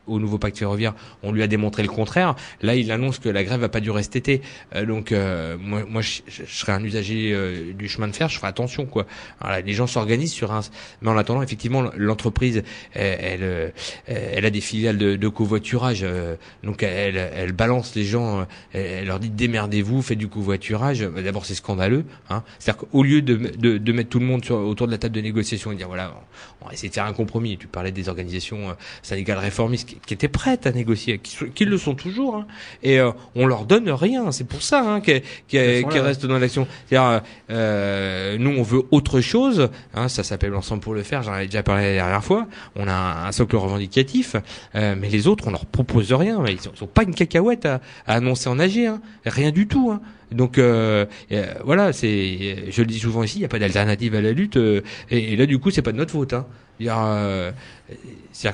[0.08, 0.94] au nouveau pacte ferroviaire.
[1.22, 2.34] On lui a démontré le contraire.
[2.60, 4.42] Là, il annonce que la grève va pas durer cet été.
[4.74, 8.12] Euh, donc, euh, moi, moi, je, je- je serais un usager euh, du chemin de
[8.12, 9.06] fer, je ferai attention, quoi.
[9.40, 10.60] Voilà, les gens s'organisent sur un.
[11.00, 12.62] Mais en attendant, effectivement, l'entreprise,
[12.94, 13.70] elle, elle, euh,
[14.06, 18.44] elle a des filiales de, de covoiturage, euh, donc elle, elle balance les gens, euh,
[18.72, 21.06] elle, leur dit démerdez-vous, faites du covoiturage.
[21.06, 22.04] Bah, D'abord, c'est scandaleux.
[22.30, 22.42] Hein.
[22.58, 25.14] C'est-à-dire qu'au lieu de, de, de mettre tout le monde sur, autour de la table
[25.14, 26.14] de négociation et dire voilà,
[26.60, 27.58] on va essayer de faire un compromis.
[27.58, 31.94] Tu parlais des organisations syndicales réformistes qui, qui étaient prêtes à négocier, qui, le sont
[31.94, 32.46] toujours, hein.
[32.82, 34.32] et euh, on leur donne rien.
[34.32, 36.66] C'est pour ça hein, qu'elles restent dans l'action.
[36.86, 39.68] C'est-à-dire, euh, nous, on veut autre chose.
[39.94, 41.22] Hein, ça s'appelle l'ensemble pour le faire.
[41.22, 42.46] J'en avais déjà parlé la dernière fois.
[42.76, 44.36] On a un, un socle revendicatif,
[44.74, 46.44] euh, mais les autres, on leur propose rien.
[46.46, 49.00] Ils ont, ils ont pas une cacahuète à, à annoncer en AG, hein.
[49.24, 49.90] rien du tout.
[49.92, 50.00] Hein.
[50.30, 54.14] Donc euh, euh, voilà, c'est, je le dis souvent ici, il n'y a pas d'alternative
[54.14, 54.56] à la lutte.
[54.56, 56.32] euh, et, et là, du coup, c'est pas de notre faute.
[56.32, 56.46] Hein.
[56.78, 57.52] C'est-à-dire, euh,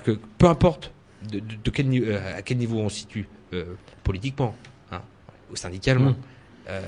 [0.05, 0.93] que peu importe
[1.31, 3.65] de, de- de quel, ni- euh, à quel niveau on se situe euh,
[4.05, 4.55] politiquement,
[4.93, 5.01] hein,
[5.53, 6.17] ou syndicalement, Mm.
[6.71, 6.81] euh,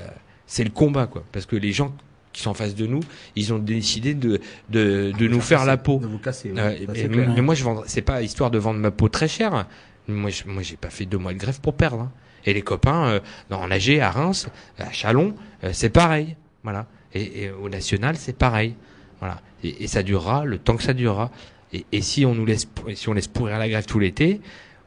[0.45, 1.23] c'est le combat, quoi.
[1.31, 1.93] Parce que les gens
[2.33, 3.01] qui sont en face de nous,
[3.35, 5.99] ils ont décidé de de, de nous faire la peau.
[5.99, 6.53] De vous casser.
[6.57, 7.83] Euh, ouais, ça, mais, moi, je vends.
[7.85, 9.65] C'est pas histoire de vendre ma peau très chère.
[10.07, 12.01] Moi, je, moi, j'ai pas fait deux mois de grève pour perdre.
[12.01, 12.11] hein.
[12.45, 13.19] Et les copains, euh,
[13.51, 14.47] en AG, à Reims,
[14.79, 16.35] à Chalon, euh, c'est pareil.
[16.63, 16.87] Voilà.
[17.13, 18.75] Et, et au national, c'est pareil.
[19.19, 19.41] Voilà.
[19.63, 21.29] Et, et ça durera le temps que ça durera.
[21.73, 24.41] Et, et si on nous laisse, si on laisse pourrir la grève tout l'été,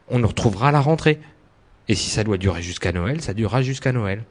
[0.08, 1.20] on nous retrouvera à la rentrée.
[1.88, 4.24] Et si ça doit durer jusqu'à Noël, ça durera jusqu'à Noël.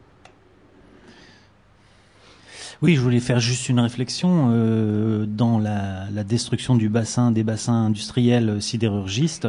[2.83, 7.45] Oui, je voulais faire juste une réflexion euh, dans la, la destruction du bassin, des
[7.45, 9.47] bassins industriels sidérurgistes.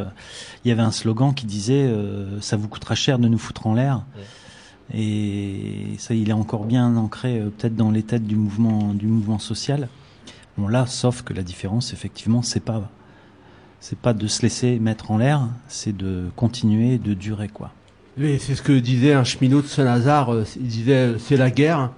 [0.63, 3.67] Il y avait un slogan qui disait euh, "Ça vous coûtera cher de nous foutre
[3.67, 4.05] en l'air".
[4.93, 9.07] Et ça, il est encore bien ancré euh, peut-être dans les têtes du mouvement du
[9.07, 9.89] mouvement social.
[10.57, 12.89] Bon là, sauf que la différence, effectivement, c'est pas
[13.81, 17.73] c'est pas de se laisser mettre en l'air, c'est de continuer, de durer quoi.
[18.17, 20.33] Oui, c'est ce que disait un cheminot de Saint-Lazare.
[20.33, 21.91] euh, Il disait euh, c'est la guerre,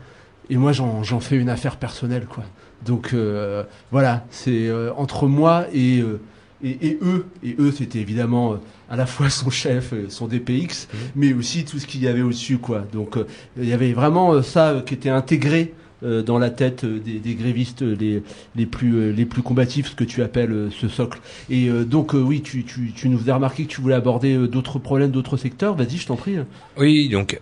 [0.50, 2.44] et moi j'en j'en fais une affaire personnelle, quoi.
[2.86, 6.20] Donc euh, voilà, c'est euh, entre moi et, euh,
[6.64, 7.26] et et eux.
[7.44, 8.58] Et eux, c'était évidemment euh,
[8.90, 12.58] à la fois son chef, son DPX, mais aussi tout ce qu'il y avait au-dessus,
[12.60, 12.86] quoi.
[12.94, 13.26] Donc euh,
[13.58, 15.74] il y avait vraiment euh, ça qui était intégré.
[16.04, 18.22] euh, dans la tête des, des grévistes les,
[18.56, 21.20] les plus les plus combatifs ce que tu appelles euh, ce socle
[21.50, 24.48] et euh, donc euh, oui tu, tu, tu nous faisais remarquer que tu voulais aborder
[24.48, 26.38] d'autres problèmes d'autres secteurs vas-y je t'en prie
[26.78, 27.40] Oui, donc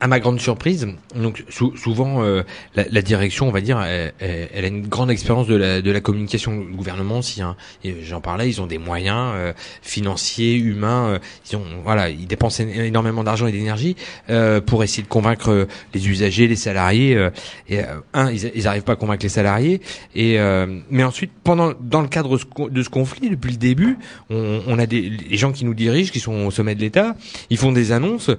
[0.00, 2.42] à ma grande surprise, donc sou- souvent euh,
[2.74, 5.90] la, la direction, on va dire, elle, elle- a une grande expérience de la, de
[5.90, 6.58] la communication.
[6.60, 7.56] Le gouvernement aussi, hein,
[8.02, 9.52] j'en parlais, ils ont des moyens euh,
[9.82, 11.06] financiers, humains.
[11.08, 11.18] euh,
[11.50, 13.96] ils ont, voilà, ils dépensent énormément d'argent et d'énergie
[14.30, 17.14] euh, pour essayer de convaincre les usagers, les salariés.
[17.16, 17.30] euh,
[17.68, 19.80] et euh, un, ils, ils arrivent pas à convaincre les salariés.
[20.14, 20.38] Et
[20.90, 22.38] mais ensuite, pendant dans le cadre
[22.68, 23.98] de ce conflit, depuis le début,
[24.30, 27.14] on, on a des les gens qui nous dirigent, qui sont au sommet de l'État,
[27.50, 28.30] ils font des annonces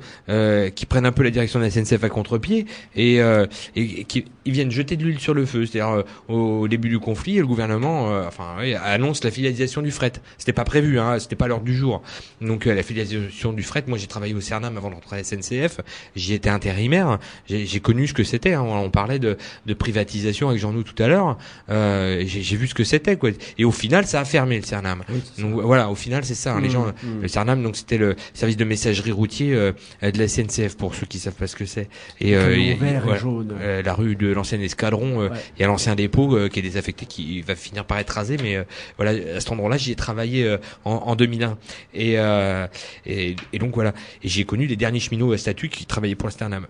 [0.76, 3.46] qui prennent peu la direction de la SNCF à contre-pied et, euh,
[3.76, 5.66] et, et qui ils viennent jeter de l'huile sur le feu.
[5.66, 5.90] C'est-à-dire
[6.30, 10.12] euh, au début du conflit, le gouvernement, euh, enfin, oui, annonce la filialisation du fret.
[10.38, 12.02] C'était pas prévu, hein, c'était pas l'ordre du jour.
[12.42, 13.84] Donc euh, la filialisation du fret.
[13.88, 15.80] Moi, j'ai travaillé au Cernam avant d'entrer à la SNCF.
[16.16, 17.20] J'y étais intérimaire.
[17.48, 18.54] J'ai connu ce que c'était.
[18.54, 18.64] hein.
[18.64, 21.38] On parlait de, de privatisation avec Jean-Nou tout à l'heure.
[21.70, 23.30] Euh, j'ai vu ce que c'était, quoi.
[23.58, 25.04] Et au final, ça a fermé le Cernam.
[25.38, 26.56] Donc voilà, au final, c'est ça.
[26.56, 30.18] hein, les gens, Mmh, le Cernam, donc c'était le service de messagerie routier euh, de
[30.18, 31.90] la SNCF pour ceux qui savent pas ce que c'est.
[32.20, 33.20] Et euh, il y a- vert et voilà.
[33.20, 35.38] jaune Euh, la rue de l'ancien escadron, euh, Ouais.
[35.58, 38.38] il y a l'ancien dépôt euh, qui est désaffecté, qui va finir par être rasé,
[38.42, 38.64] mais euh,
[38.98, 41.58] voilà, à cet endroit-là, j'y ai travaillé euh, en, en 2001,
[41.94, 42.68] et, euh,
[43.06, 43.94] et, et donc voilà,
[44.24, 46.66] et j'ai connu les derniers cheminots à statut qui travaillaient pour le Sternam.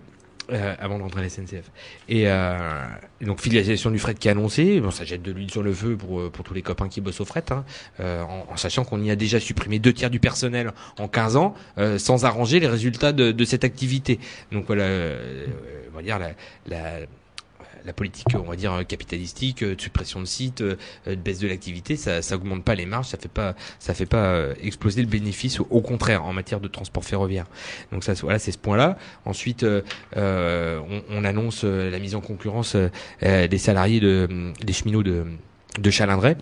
[0.50, 1.70] Euh, avant d'entrer à la SNCF.
[2.08, 2.86] Et, euh,
[3.20, 5.72] et donc filialisation du fret qui est annoncée, bon, ça jette de l'huile sur le
[5.72, 7.64] feu pour, euh, pour tous les copains qui bossent au fret, hein,
[8.00, 11.54] euh, en, sachant qu'on y a déjà supprimé deux tiers du personnel en 15 ans,
[11.78, 14.18] euh, sans arranger les résultats de, de cette activité.
[14.52, 15.46] Donc voilà, euh,
[15.92, 16.30] on va dire la,
[16.66, 17.06] la,
[17.84, 20.76] la politique, on va dire capitalistique, euh, de suppression de sites, euh,
[21.06, 24.06] de baisse de l'activité, ça, ça augmente pas les marges, ça fait pas, ça fait
[24.06, 25.60] pas euh, exploser le bénéfice.
[25.60, 27.46] Au, contraire, en matière de transport ferroviaire.
[27.92, 28.96] Donc ça, voilà, c'est ce point-là.
[29.24, 29.82] Ensuite, euh,
[30.16, 32.88] euh, on, on annonce euh, la mise en concurrence euh,
[33.22, 35.26] euh, des salariés de, des cheminots de,
[35.78, 36.36] de Chalindray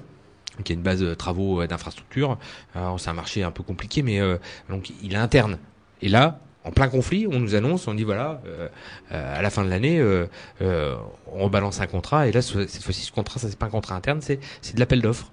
[0.64, 2.38] qui est une base de travaux euh, d'infrastructure.
[2.98, 4.36] C'est un marché un peu compliqué, mais euh,
[4.68, 5.58] donc il interne.
[6.02, 8.68] Et là, en plein conflit, on nous annonce, on dit voilà, euh,
[9.12, 10.26] euh, à la fin de l'année, euh,
[10.60, 10.94] euh,
[11.32, 13.70] on rebalance un contrat, et là, ce- cette fois-ci, ce contrat, ça c'est pas un
[13.70, 14.38] contrat interne, c'est
[14.74, 15.32] de l'appel d'offres.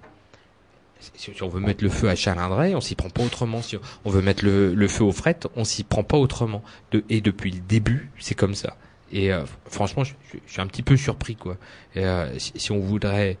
[1.14, 3.62] Si, on veut mettre le feu à Chalindray, on s'y prend pas autrement.
[3.62, 6.62] Si on veut mettre le, le feu au fret, on s'y prend pas autrement.
[7.08, 8.76] Et depuis le début, c'est comme ça.
[9.10, 10.12] Et euh, franchement, je,
[10.46, 11.56] suis un petit peu surpris, quoi.
[11.96, 13.38] Euh, si, on voudrait,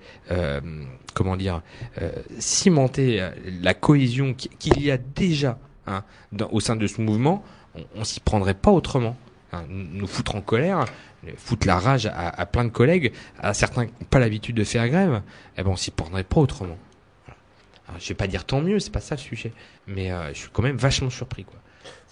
[1.12, 1.60] comment dire,
[2.38, 3.28] cimenter
[3.60, 6.02] la cohésion qui- qu'il y a déjà hein,
[6.52, 7.44] au sein de ce mouvement,
[7.74, 9.16] on, on s'y prendrait pas autrement.
[9.52, 10.84] Hein, nous foutre en colère,
[11.36, 14.62] foutre la rage à, à plein de collègues, à certains qui n'ont pas l'habitude de
[14.62, 15.22] faire grève,
[15.58, 16.78] eh ben on s'y prendrait pas autrement.
[17.26, 17.38] Voilà.
[17.88, 19.52] Alors, je vais pas dire tant mieux, c'est pas ça le sujet,
[19.88, 21.56] mais euh, je suis quand même vachement surpris, quoi.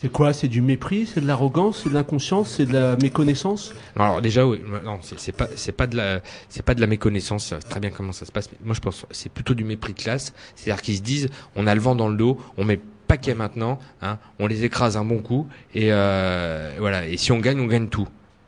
[0.00, 0.32] C'est quoi?
[0.32, 1.06] C'est du mépris?
[1.06, 1.82] C'est de l'arrogance?
[1.82, 2.50] C'est de l'inconscience?
[2.50, 3.72] C'est de la méconnaissance?
[3.96, 6.86] Non, alors déjà, oui, non, c'est pas, c'est pas de la, c'est pas de la
[6.88, 7.46] méconnaissance.
[7.46, 8.48] c'est Très bien comment ça se passe.
[8.50, 10.32] Mais moi, je pense, que c'est plutôt du mépris de classe.
[10.56, 13.80] C'est-à-dire qu'ils se disent, on a le vent dans le dos, on met paquet maintenant,
[14.02, 17.06] hein, on les écrase un bon coup, et euh, voilà.
[17.08, 18.06] Et si on gagne, on gagne tout.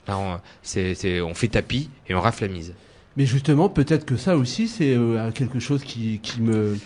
[0.08, 0.38] On
[1.34, 2.74] fait tapis et on rafle la mise.
[3.16, 6.76] Mais justement, peut-être que ça aussi, c'est euh, quelque chose qui, me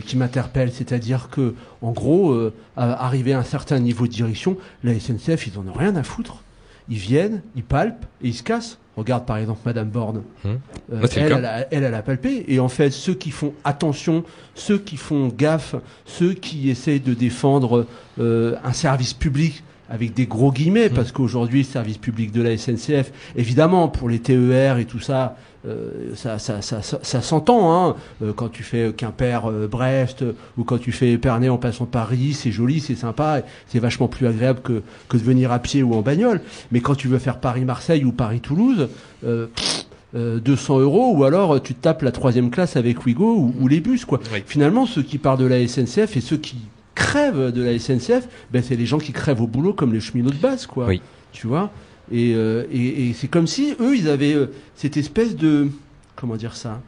[0.00, 4.56] qui m'interpelle, c'est-à-dire que en gros, euh, à- arrivé à un certain niveau de direction,
[4.82, 6.42] la SNCF, ils en ont rien à foutre.
[6.88, 8.78] Ils viennent, ils palpent et ils se cassent.
[8.96, 10.22] Regarde par exemple Madame Borne.
[10.44, 10.58] Hum.
[10.92, 12.44] Euh, le elle, elle, a, elle, elle a palpé.
[12.48, 14.24] Et en fait, ceux qui font attention,
[14.54, 15.74] ceux qui font gaffe,
[16.04, 17.86] ceux qui essayent de défendre
[18.18, 19.62] euh, un service public
[19.92, 20.94] avec des gros guillemets, Hum.
[20.94, 25.36] parce qu'aujourd'hui, le service public de la SNCF, évidemment, pour les TER et tout ça,
[25.68, 27.72] euh, ça, ça, ça, ça, ça s'entend.
[27.72, 27.96] Hein.
[28.22, 30.24] Euh, quand tu fais Quimper, euh, Brest,
[30.56, 34.08] ou quand tu fais Épernay en passant par Paris, c'est joli, c'est sympa, c'est vachement
[34.08, 36.40] plus agréable que, que de venir à pied ou en bagnole.
[36.72, 38.88] Mais quand tu veux faire Paris-Marseille ou Paris-Toulouse,
[39.24, 39.86] euh, pff,
[40.16, 43.68] euh, 200 euros, ou alors tu te tapes la troisième classe avec Wigo ou, ou
[43.68, 44.18] les bus, quoi.
[44.32, 44.42] Oui.
[44.46, 46.56] Finalement, ceux qui partent de la SNCF et ceux qui
[46.94, 50.30] crèvent de la SNCF, ben, c'est les gens qui crèvent au boulot comme les cheminots
[50.30, 50.86] de base, quoi.
[50.86, 51.00] Oui.
[51.32, 51.70] Tu vois?
[52.10, 55.68] Et, euh, et, et c'est comme si eux, ils avaient euh, cette espèce de
[56.16, 56.80] comment dire ça?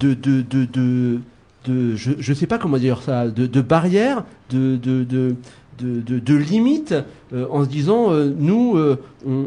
[0.00, 1.20] De de de de,
[1.66, 5.34] de je je sais pas comment dire ça, de, de barrière, de de de
[5.78, 9.46] de, de, euh, en se disant euh, nous euh, on,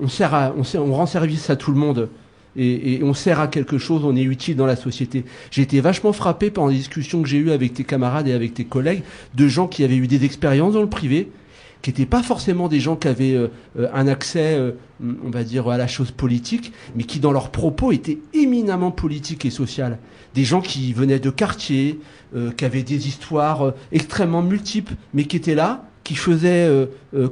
[0.00, 2.08] on sert à on, sert- on rend service à tout le monde
[2.56, 5.24] et, on sert à quelque chose, on est utile dans la société.
[5.50, 8.54] J'ai été vachement frappé par les discussions que j'ai eues avec tes camarades et avec
[8.54, 9.02] tes collègues
[9.34, 11.30] de gens qui avaient eu des expériences dans le privé,
[11.82, 13.48] qui n'étaient pas forcément des gens qui avaient euh,
[13.78, 17.50] euh, un accès, euh, on va dire, à la chose politique, mais qui dans leurs
[17.50, 19.98] propos étaient éminemment politiques et sociales.
[20.34, 22.00] Des gens qui venaient de quartiers,
[22.34, 26.70] euh, qui avaient des histoires extrêmement multiples, mais qui étaient là, qui faisaient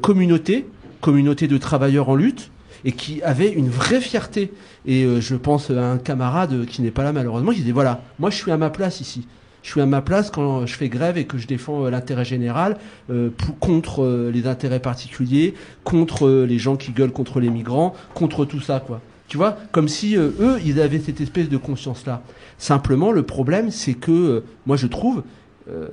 [0.03, 0.67] communauté,
[1.01, 2.51] communauté de travailleurs en lutte,
[2.85, 4.53] et qui avaient une vraie fierté.
[4.87, 8.03] Et euh, je pense à un camarade qui n'est pas là malheureusement, qui disait voilà,
[8.19, 9.27] moi je suis à ma place ici.
[9.65, 12.27] Je suis à ma place quand je fais grève et que je défends euh, l'intérêt
[12.27, 12.77] général
[13.09, 13.31] euh,
[13.61, 15.55] contre euh, les intérêts particuliers,
[15.85, 19.01] contre euh, les gens qui gueulent contre les migrants, contre tout ça, quoi.
[19.27, 22.21] Tu vois, comme si eux, ils avaient cette espèce de conscience-là.
[22.59, 25.23] Simplement, le problème, c'est que euh, moi, je trouve,
[25.71, 25.89] euh,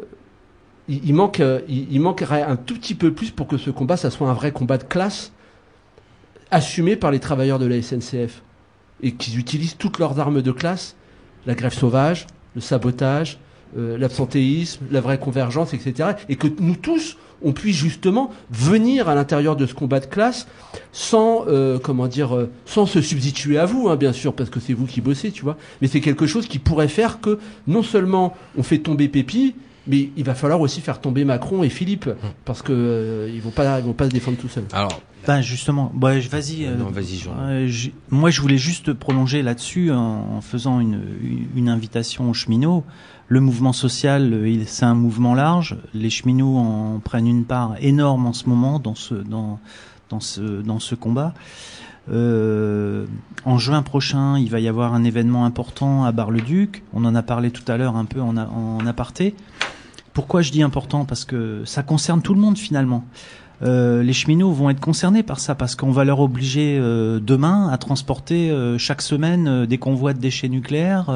[0.89, 4.30] il, manque, il manquerait un tout petit peu plus pour que ce combat, ça soit
[4.30, 5.32] un vrai combat de classe
[6.52, 8.43] assumé par les travailleurs de la SNCF
[9.02, 10.95] et qu'ils utilisent toutes leurs armes de classe,
[11.45, 13.39] la grève sauvage, le sabotage,
[13.78, 16.10] euh, l'absentéisme, la vraie convergence, etc.
[16.30, 20.47] Et que nous tous, on puisse justement venir à l'intérieur de ce combat de classe
[20.91, 24.60] sans, euh, comment dire, euh, sans se substituer à vous, hein, bien sûr, parce que
[24.60, 25.58] c'est vous qui bossez, tu vois.
[25.82, 29.56] Mais c'est quelque chose qui pourrait faire que non seulement on fait tomber Pépi,
[29.88, 32.10] mais il va falloir aussi faire tomber Macron et Philippe,
[32.46, 34.66] parce que euh, ils vont pas, ils vont pas se défendre tout seuls.
[34.74, 36.66] Alors, Ben justement, je- vas-y.
[36.66, 37.32] euh, non, vas-y, Jean.
[37.40, 37.70] euh,
[38.10, 41.02] moi, je voulais juste prolonger là-dessus en, en faisant une,
[41.56, 42.84] une invitation aux cheminots.
[43.28, 45.78] Le mouvement social, euh, il- c'est un mouvement large.
[45.94, 49.60] Les cheminots en prennent une part énorme en ce moment dans ce dans
[50.10, 51.34] dans ce dans ce combat.
[52.12, 53.06] Euh,
[53.46, 56.84] en juin prochain, il va y avoir un événement important à Bar-le-Duc.
[56.94, 59.36] On en a parlé tout à l'heure un peu en, a- en aparté.
[60.14, 61.05] Pourquoi je dis important?
[61.05, 63.05] Parce que ça concerne tout le monde finalement.
[63.64, 67.70] Euh, les cheminots vont être concernés par ça parce qu'on va leur obliger euh, demain
[67.70, 71.12] à transporter euh, chaque semaine des convois de déchets nucléaires.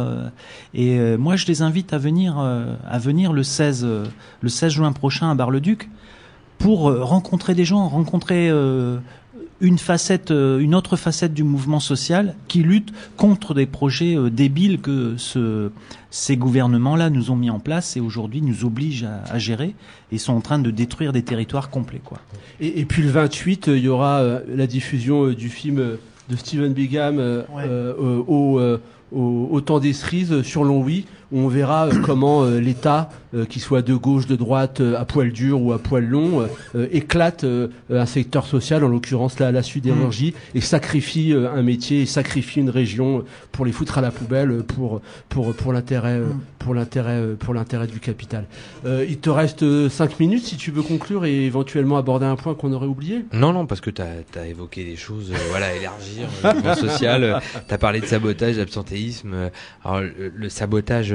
[0.74, 4.06] et moi, je les invite à venir, à venir le 16, euh,
[4.42, 5.90] le 16 juin prochain à Bar-le-Duc
[6.58, 8.50] pour rencontrer des gens, rencontrer
[9.62, 14.30] une facette, euh, une autre facette du mouvement social qui lutte contre des projets euh,
[14.30, 15.72] débiles que ce,
[16.12, 19.74] ces gouvernements-là nous ont mis en place et aujourd'hui nous obligent à, à gérer
[20.12, 22.02] et sont en train de détruire des territoires complets.
[22.04, 22.20] Quoi.
[22.60, 25.78] Et, et puis le 28, euh, il y aura euh, la diffusion euh, du film
[26.30, 27.64] de Steven Bingham euh, Ouais.
[27.68, 28.82] euh, euh, au, euh,
[29.12, 33.46] au, au temps des cerises sur Longwy, où on verra euh, comment euh, l'État, euh,
[33.46, 36.48] qu'il soit de gauche, de droite, euh, à poil dur ou à poil long,
[36.92, 42.06] éclate euh, un secteur social, en l'occurrence la, la sidérurgie, et sacrifie un métier, et
[42.06, 46.26] sacrifie une région pour les foutre à la poubelle, pour pour pour l'intérêt euh,
[46.60, 48.46] pour l'intérêt pour l'intérêt du capital.
[48.86, 52.36] Euh, il te reste euh, cinq minutes si tu veux conclure et éventuellement aborder un
[52.36, 53.26] point qu'on aurait oublié.
[53.34, 57.42] Non, non, parce que tu as, évoqué des choses, voilà, élargir le social.
[57.68, 59.52] tu as parlé de sabotage, d'absentéisme.
[59.84, 61.14] Alors, le, le sabotage,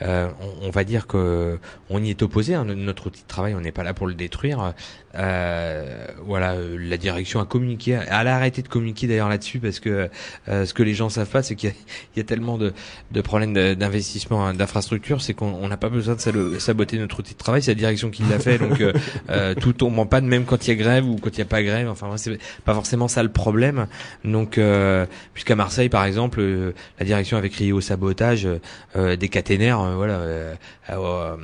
[0.00, 0.28] on,
[0.62, 1.58] on va dire que
[1.90, 2.54] on y est opposé.
[2.54, 4.74] hein, notre outil de travail, on n'est pas là pour le détruire.
[5.14, 9.80] Euh, voilà, euh, la direction a communiqué, elle a arrêté de communiquer d'ailleurs là-dessus parce
[9.80, 10.10] que
[10.48, 11.74] euh, ce que les gens savent pas, c'est qu'il y,
[12.18, 12.72] y a tellement de,
[13.10, 17.32] de problèmes d'investissement, hein, d'infrastructure, c'est qu'on on n'a pas besoin de saboter notre outil
[17.32, 17.62] de travail.
[17.62, 18.82] C'est la direction qui l'a fait, donc
[19.60, 21.46] tout tombe en panne, même quand il y a grève ou quand il n'y a
[21.46, 21.88] pas grève.
[21.88, 23.86] Enfin, c'est pas forcément ça le problème.
[24.24, 28.48] Donc, euh, puisqu'à Marseille, par exemple, euh, la direction avait crié au sabotage
[28.96, 30.54] euh, des caténaires, euh, voilà, euh,
[30.86, 31.36] à, euh,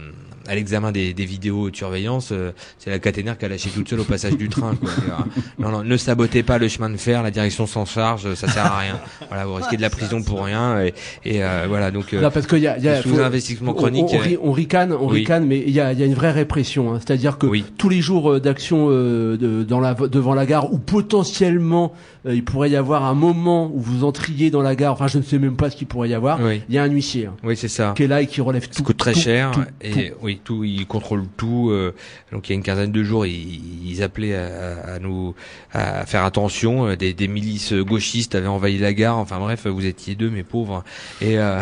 [0.46, 3.88] à l'examen des, des vidéos de surveillance, euh, c'est la caténaire qui a lâché toute
[3.88, 4.74] seule au passage du train.
[4.76, 4.90] Quoi.
[4.90, 5.12] Euh,
[5.58, 8.66] non, non, ne sabotez pas le chemin de fer, la direction s'en charge, ça sert
[8.66, 8.98] à rien.
[9.28, 10.80] Voilà, vous risquez de la prison pour rien.
[10.82, 10.94] Et,
[11.24, 13.74] et, euh, voilà, donc euh, Non, parce qu'il y a, il y a sous-investissement on-
[13.74, 14.06] chronique.
[14.10, 15.18] On, on, ri- on ricane, on Oui.
[15.20, 16.92] ricane, mais il y a, il y a une vraie répression.
[16.94, 16.98] hein.
[17.04, 17.64] C'est-à-dire que Oui.
[17.78, 21.92] tous les jours euh, d'action euh, de- dans la, devant la gare, ou potentiellement
[22.26, 24.92] euh, il pourrait y avoir un moment où vous entriez dans la gare.
[24.92, 26.40] Enfin, je ne sais même pas ce qu'il pourrait y avoir.
[26.40, 26.62] Oui.
[26.68, 27.92] Il y a un huissier hein, Oui, c'est ça.
[27.96, 28.74] qui est là et qui relève tout.
[28.74, 31.94] Ça coûte très tout, cher tout, et oui tout il contrôle tout euh,
[32.32, 35.34] donc il y a une quinzaine de jours ils, ils appelaient à, à nous
[35.72, 39.84] à faire attention euh, des, des milices gauchistes avaient envahi la gare enfin bref vous
[39.86, 40.82] étiez deux mes pauvres
[41.20, 41.60] et, euh,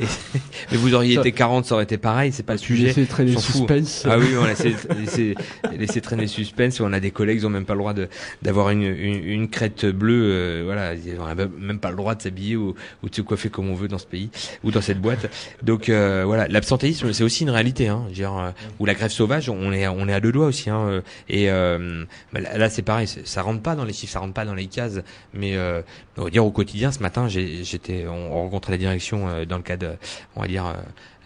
[0.00, 0.38] et-
[0.72, 3.32] mais vous auriez été 40 ça aurait été pareil c'est pas le sujet laissais traîner
[3.32, 4.06] le suspense.
[4.08, 5.34] ah oui, on a laissé, laissé,
[5.78, 6.80] laissé traîner le suspense.
[6.80, 7.94] On a des collègues, ils ont même pas le droit
[8.42, 10.30] d'avoir une, une, une crête bleue.
[10.32, 11.26] euh, voilà, ils ont
[11.58, 13.98] même pas le droit de s'habiller ou, ou de se coiffer comme on veut dans
[13.98, 14.30] ce pays
[14.64, 15.30] ou dans cette boîte.
[15.62, 17.88] Donc euh, voilà, l'absentéisme, c'est aussi une réalité.
[17.88, 20.70] Hein, dire, euh, ou la grève sauvage, on est on est à deux doigts aussi.
[20.70, 24.20] Hein, euh, et euh, bah, là, c'est pareil, ça rentre pas dans les chiffres, ça
[24.20, 25.00] rentre pas dans les cases.
[25.34, 25.82] Mais euh,
[26.16, 29.89] on va dire au quotidien, ce matin, j'étais, on rencontrait la direction dans le cadre,
[30.36, 30.66] on va dire.
[30.66, 30.72] euh,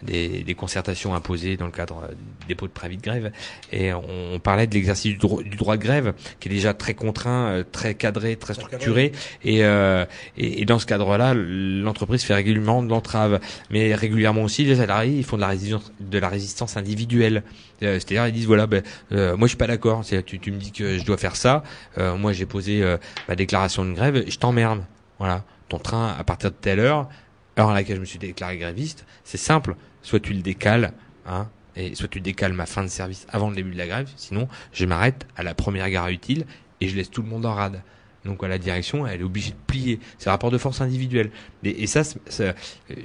[0.03, 3.31] des, des concertations imposées dans le cadre euh, du dépôt de préavis de grève
[3.71, 4.03] et on,
[4.33, 7.47] on parlait de l'exercice du, droit- du droit de grève qui est déjà très contraint,
[7.47, 9.13] euh, très cadré, très structuré
[9.43, 10.05] et, euh,
[10.37, 13.39] et, et dans ce cadre-là, l'entreprise fait régulièrement de l'entrave,
[13.71, 17.41] mais régulièrement aussi les salariés ils font de la résistance, de la résistance individuelle.
[17.81, 20.03] Euh, C'est-à-dire ils disent voilà, ben, euh, moi je suis pas d'accord.
[20.05, 21.63] Tu, tu me dis que je dois faire ça,
[21.97, 22.97] euh, moi j'ai posé euh,
[23.27, 24.83] ma déclaration de grève, je t'emmerde.
[25.17, 27.07] Voilà, ton train à partir de telle heure,
[27.59, 29.75] heure à laquelle je me suis déclaré gréviste, c'est simple.
[30.01, 30.93] Soit tu le décales,
[31.25, 34.09] hein, et soit tu décales ma fin de service avant le début de la grève,
[34.15, 36.45] sinon je m'arrête à la première gare utile
[36.81, 37.81] et je laisse tout le monde en rade.
[38.23, 39.99] Donc à la direction, elle est obligée de plier.
[40.17, 41.29] C'est un rapport de force individuel.
[41.63, 42.01] Et, et ça,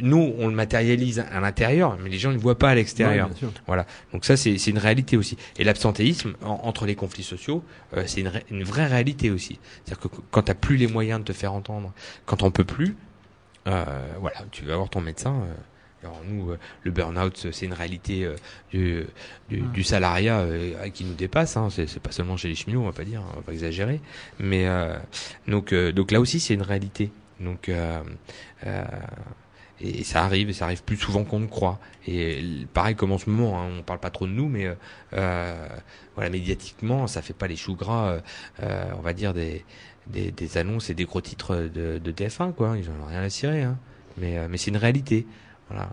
[0.01, 3.29] nous, on le matérialise à l'intérieur, mais les gens ne le voient pas à l'extérieur.
[3.67, 3.87] Voilà.
[4.13, 5.37] Donc ça, c'est une réalité aussi.
[5.59, 7.63] Et l'absentéisme, en- entre les conflits sociaux,
[7.97, 9.59] euh, c'est une, vraie réalité aussi.
[9.85, 11.93] C'est-à-dire que qu- quand tu plus les moyens de te faire entendre,
[12.25, 12.97] quand on peut plus,
[13.65, 15.43] voilà, tu vas voir ton médecin.
[15.43, 15.55] euh,
[16.03, 18.35] alors nous, euh, le burn-out, c'est une réalité euh,
[18.71, 19.05] du,
[19.49, 21.57] du, du salariat euh, qui nous dépasse.
[21.57, 21.69] Hein.
[21.71, 24.01] C'est pas seulement chez les cheminots, on va pas dire, on va pas exagérer.
[24.39, 24.97] Mais euh,
[25.47, 27.13] donc, euh, donc là aussi, c'est une réalité.
[27.39, 28.03] Donc euh,
[28.67, 28.85] euh,
[29.83, 31.79] et ça arrive, et ça arrive plus souvent qu'on ne croit.
[32.07, 34.75] Et pareil comme en ce moment, hein, on parle pas trop de nous, mais euh,
[35.15, 35.69] euh,
[36.15, 38.21] voilà, médiatiquement, ça fait pas les choux gras, euh,
[38.63, 39.65] euh, on va dire des,
[40.13, 42.77] des, annonces et des gros titres de, de TF1, quoi.
[42.79, 43.79] Ils en ont rien à cirer, hein.
[44.19, 45.27] Mais, euh, mais c'est une réalité.
[45.69, 45.89] Voilà.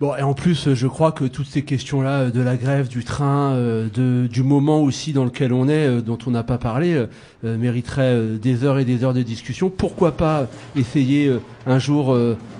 [0.00, 2.88] Bon, et en plus, euh, je crois que toutes ces questions-là euh, de la grève,
[2.88, 7.06] du train, de, du moment aussi dans lequel on est, dont on n'a pas parlé,
[7.42, 9.70] mériteraient des heures et des heures de discussion.
[9.70, 10.46] Pourquoi pas
[10.76, 11.32] essayer
[11.66, 12.16] un jour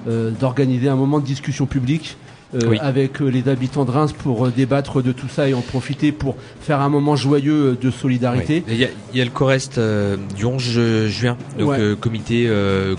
[0.06, 2.16] d'organiser un moment de discussion publique
[2.54, 2.78] euh, Oui.
[2.80, 6.12] avec euh, les habitants de Reims pour euh, débattre de tout ça et en profiter
[6.12, 8.64] pour faire un moment joyeux de solidarité.
[8.68, 11.94] Il y, a, il y a le Corest euh, du 11 ju- juin, donc Ouais.
[12.00, 12.50] comité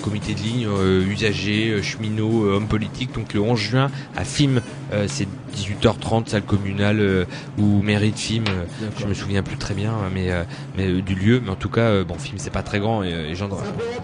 [0.02, 0.68] comité de ligne,
[1.10, 3.14] usagers, cheminots, hommes politiques.
[3.16, 4.62] Donc le 11 juin à FIM,
[5.08, 7.26] c'est 18h30, salle communale euh,
[7.58, 8.44] ou mairie de FIM.
[8.48, 8.66] euh,
[8.98, 10.44] je me souviens plus très bien, mais euh,
[10.78, 11.42] mais euh, du lieu.
[11.44, 13.64] Mais en tout cas, bon, FIM c'est pas très grand et euh, les gens devraient,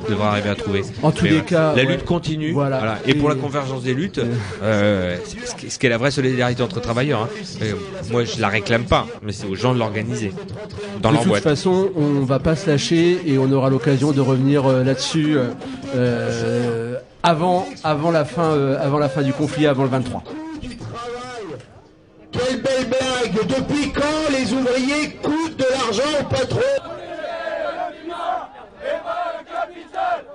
[0.09, 0.81] devraient arriver à trouver.
[1.03, 1.43] En tous Mais les ouais.
[1.43, 1.91] cas, la ouais.
[1.91, 2.51] lutte continue.
[2.51, 2.77] Voilà.
[2.77, 2.97] Voilà.
[3.05, 4.19] Et, pour la convergence des luttes,
[4.63, 5.17] euh,
[5.69, 7.23] ce qui- est la vraie solidarité entre travailleurs.
[7.23, 7.65] hein.
[8.11, 10.33] Moi, je la réclame pas, mais c'est aux gens de l'organiser
[11.01, 11.43] dans de leur toute boîte.
[11.43, 15.37] façon, on va pas se lâcher et on aura l'occasion de revenir là-dessus
[17.23, 20.23] avant, avant la fin, euh, avant la fin du conflit, avant le 23.
[24.45, 26.59] les ouvriers coûtent de l'argent au patron.
[26.77, 27.15] Protéger
[27.73, 28.49] le climat
[28.83, 30.25] et pas le capital,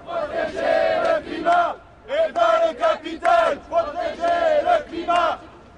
[0.00, 1.76] protéger le climat
[2.08, 5.38] et pas le capital, protéger le climat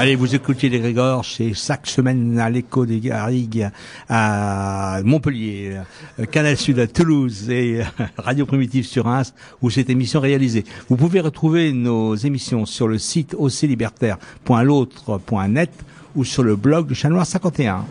[0.00, 3.68] Allez, vous écoutez les Grégor, c'est chaque semaine à l'écho des Garrigues
[4.08, 5.78] à Montpellier,
[6.20, 10.28] euh, Canal Sud à Toulouse et euh, Radio Primitive sur Reims où cette émission est
[10.28, 10.64] réalisée.
[10.88, 13.66] Vous pouvez retrouver nos émissions sur le site aussi
[16.14, 17.84] ou sur le blog de Chanoir 51.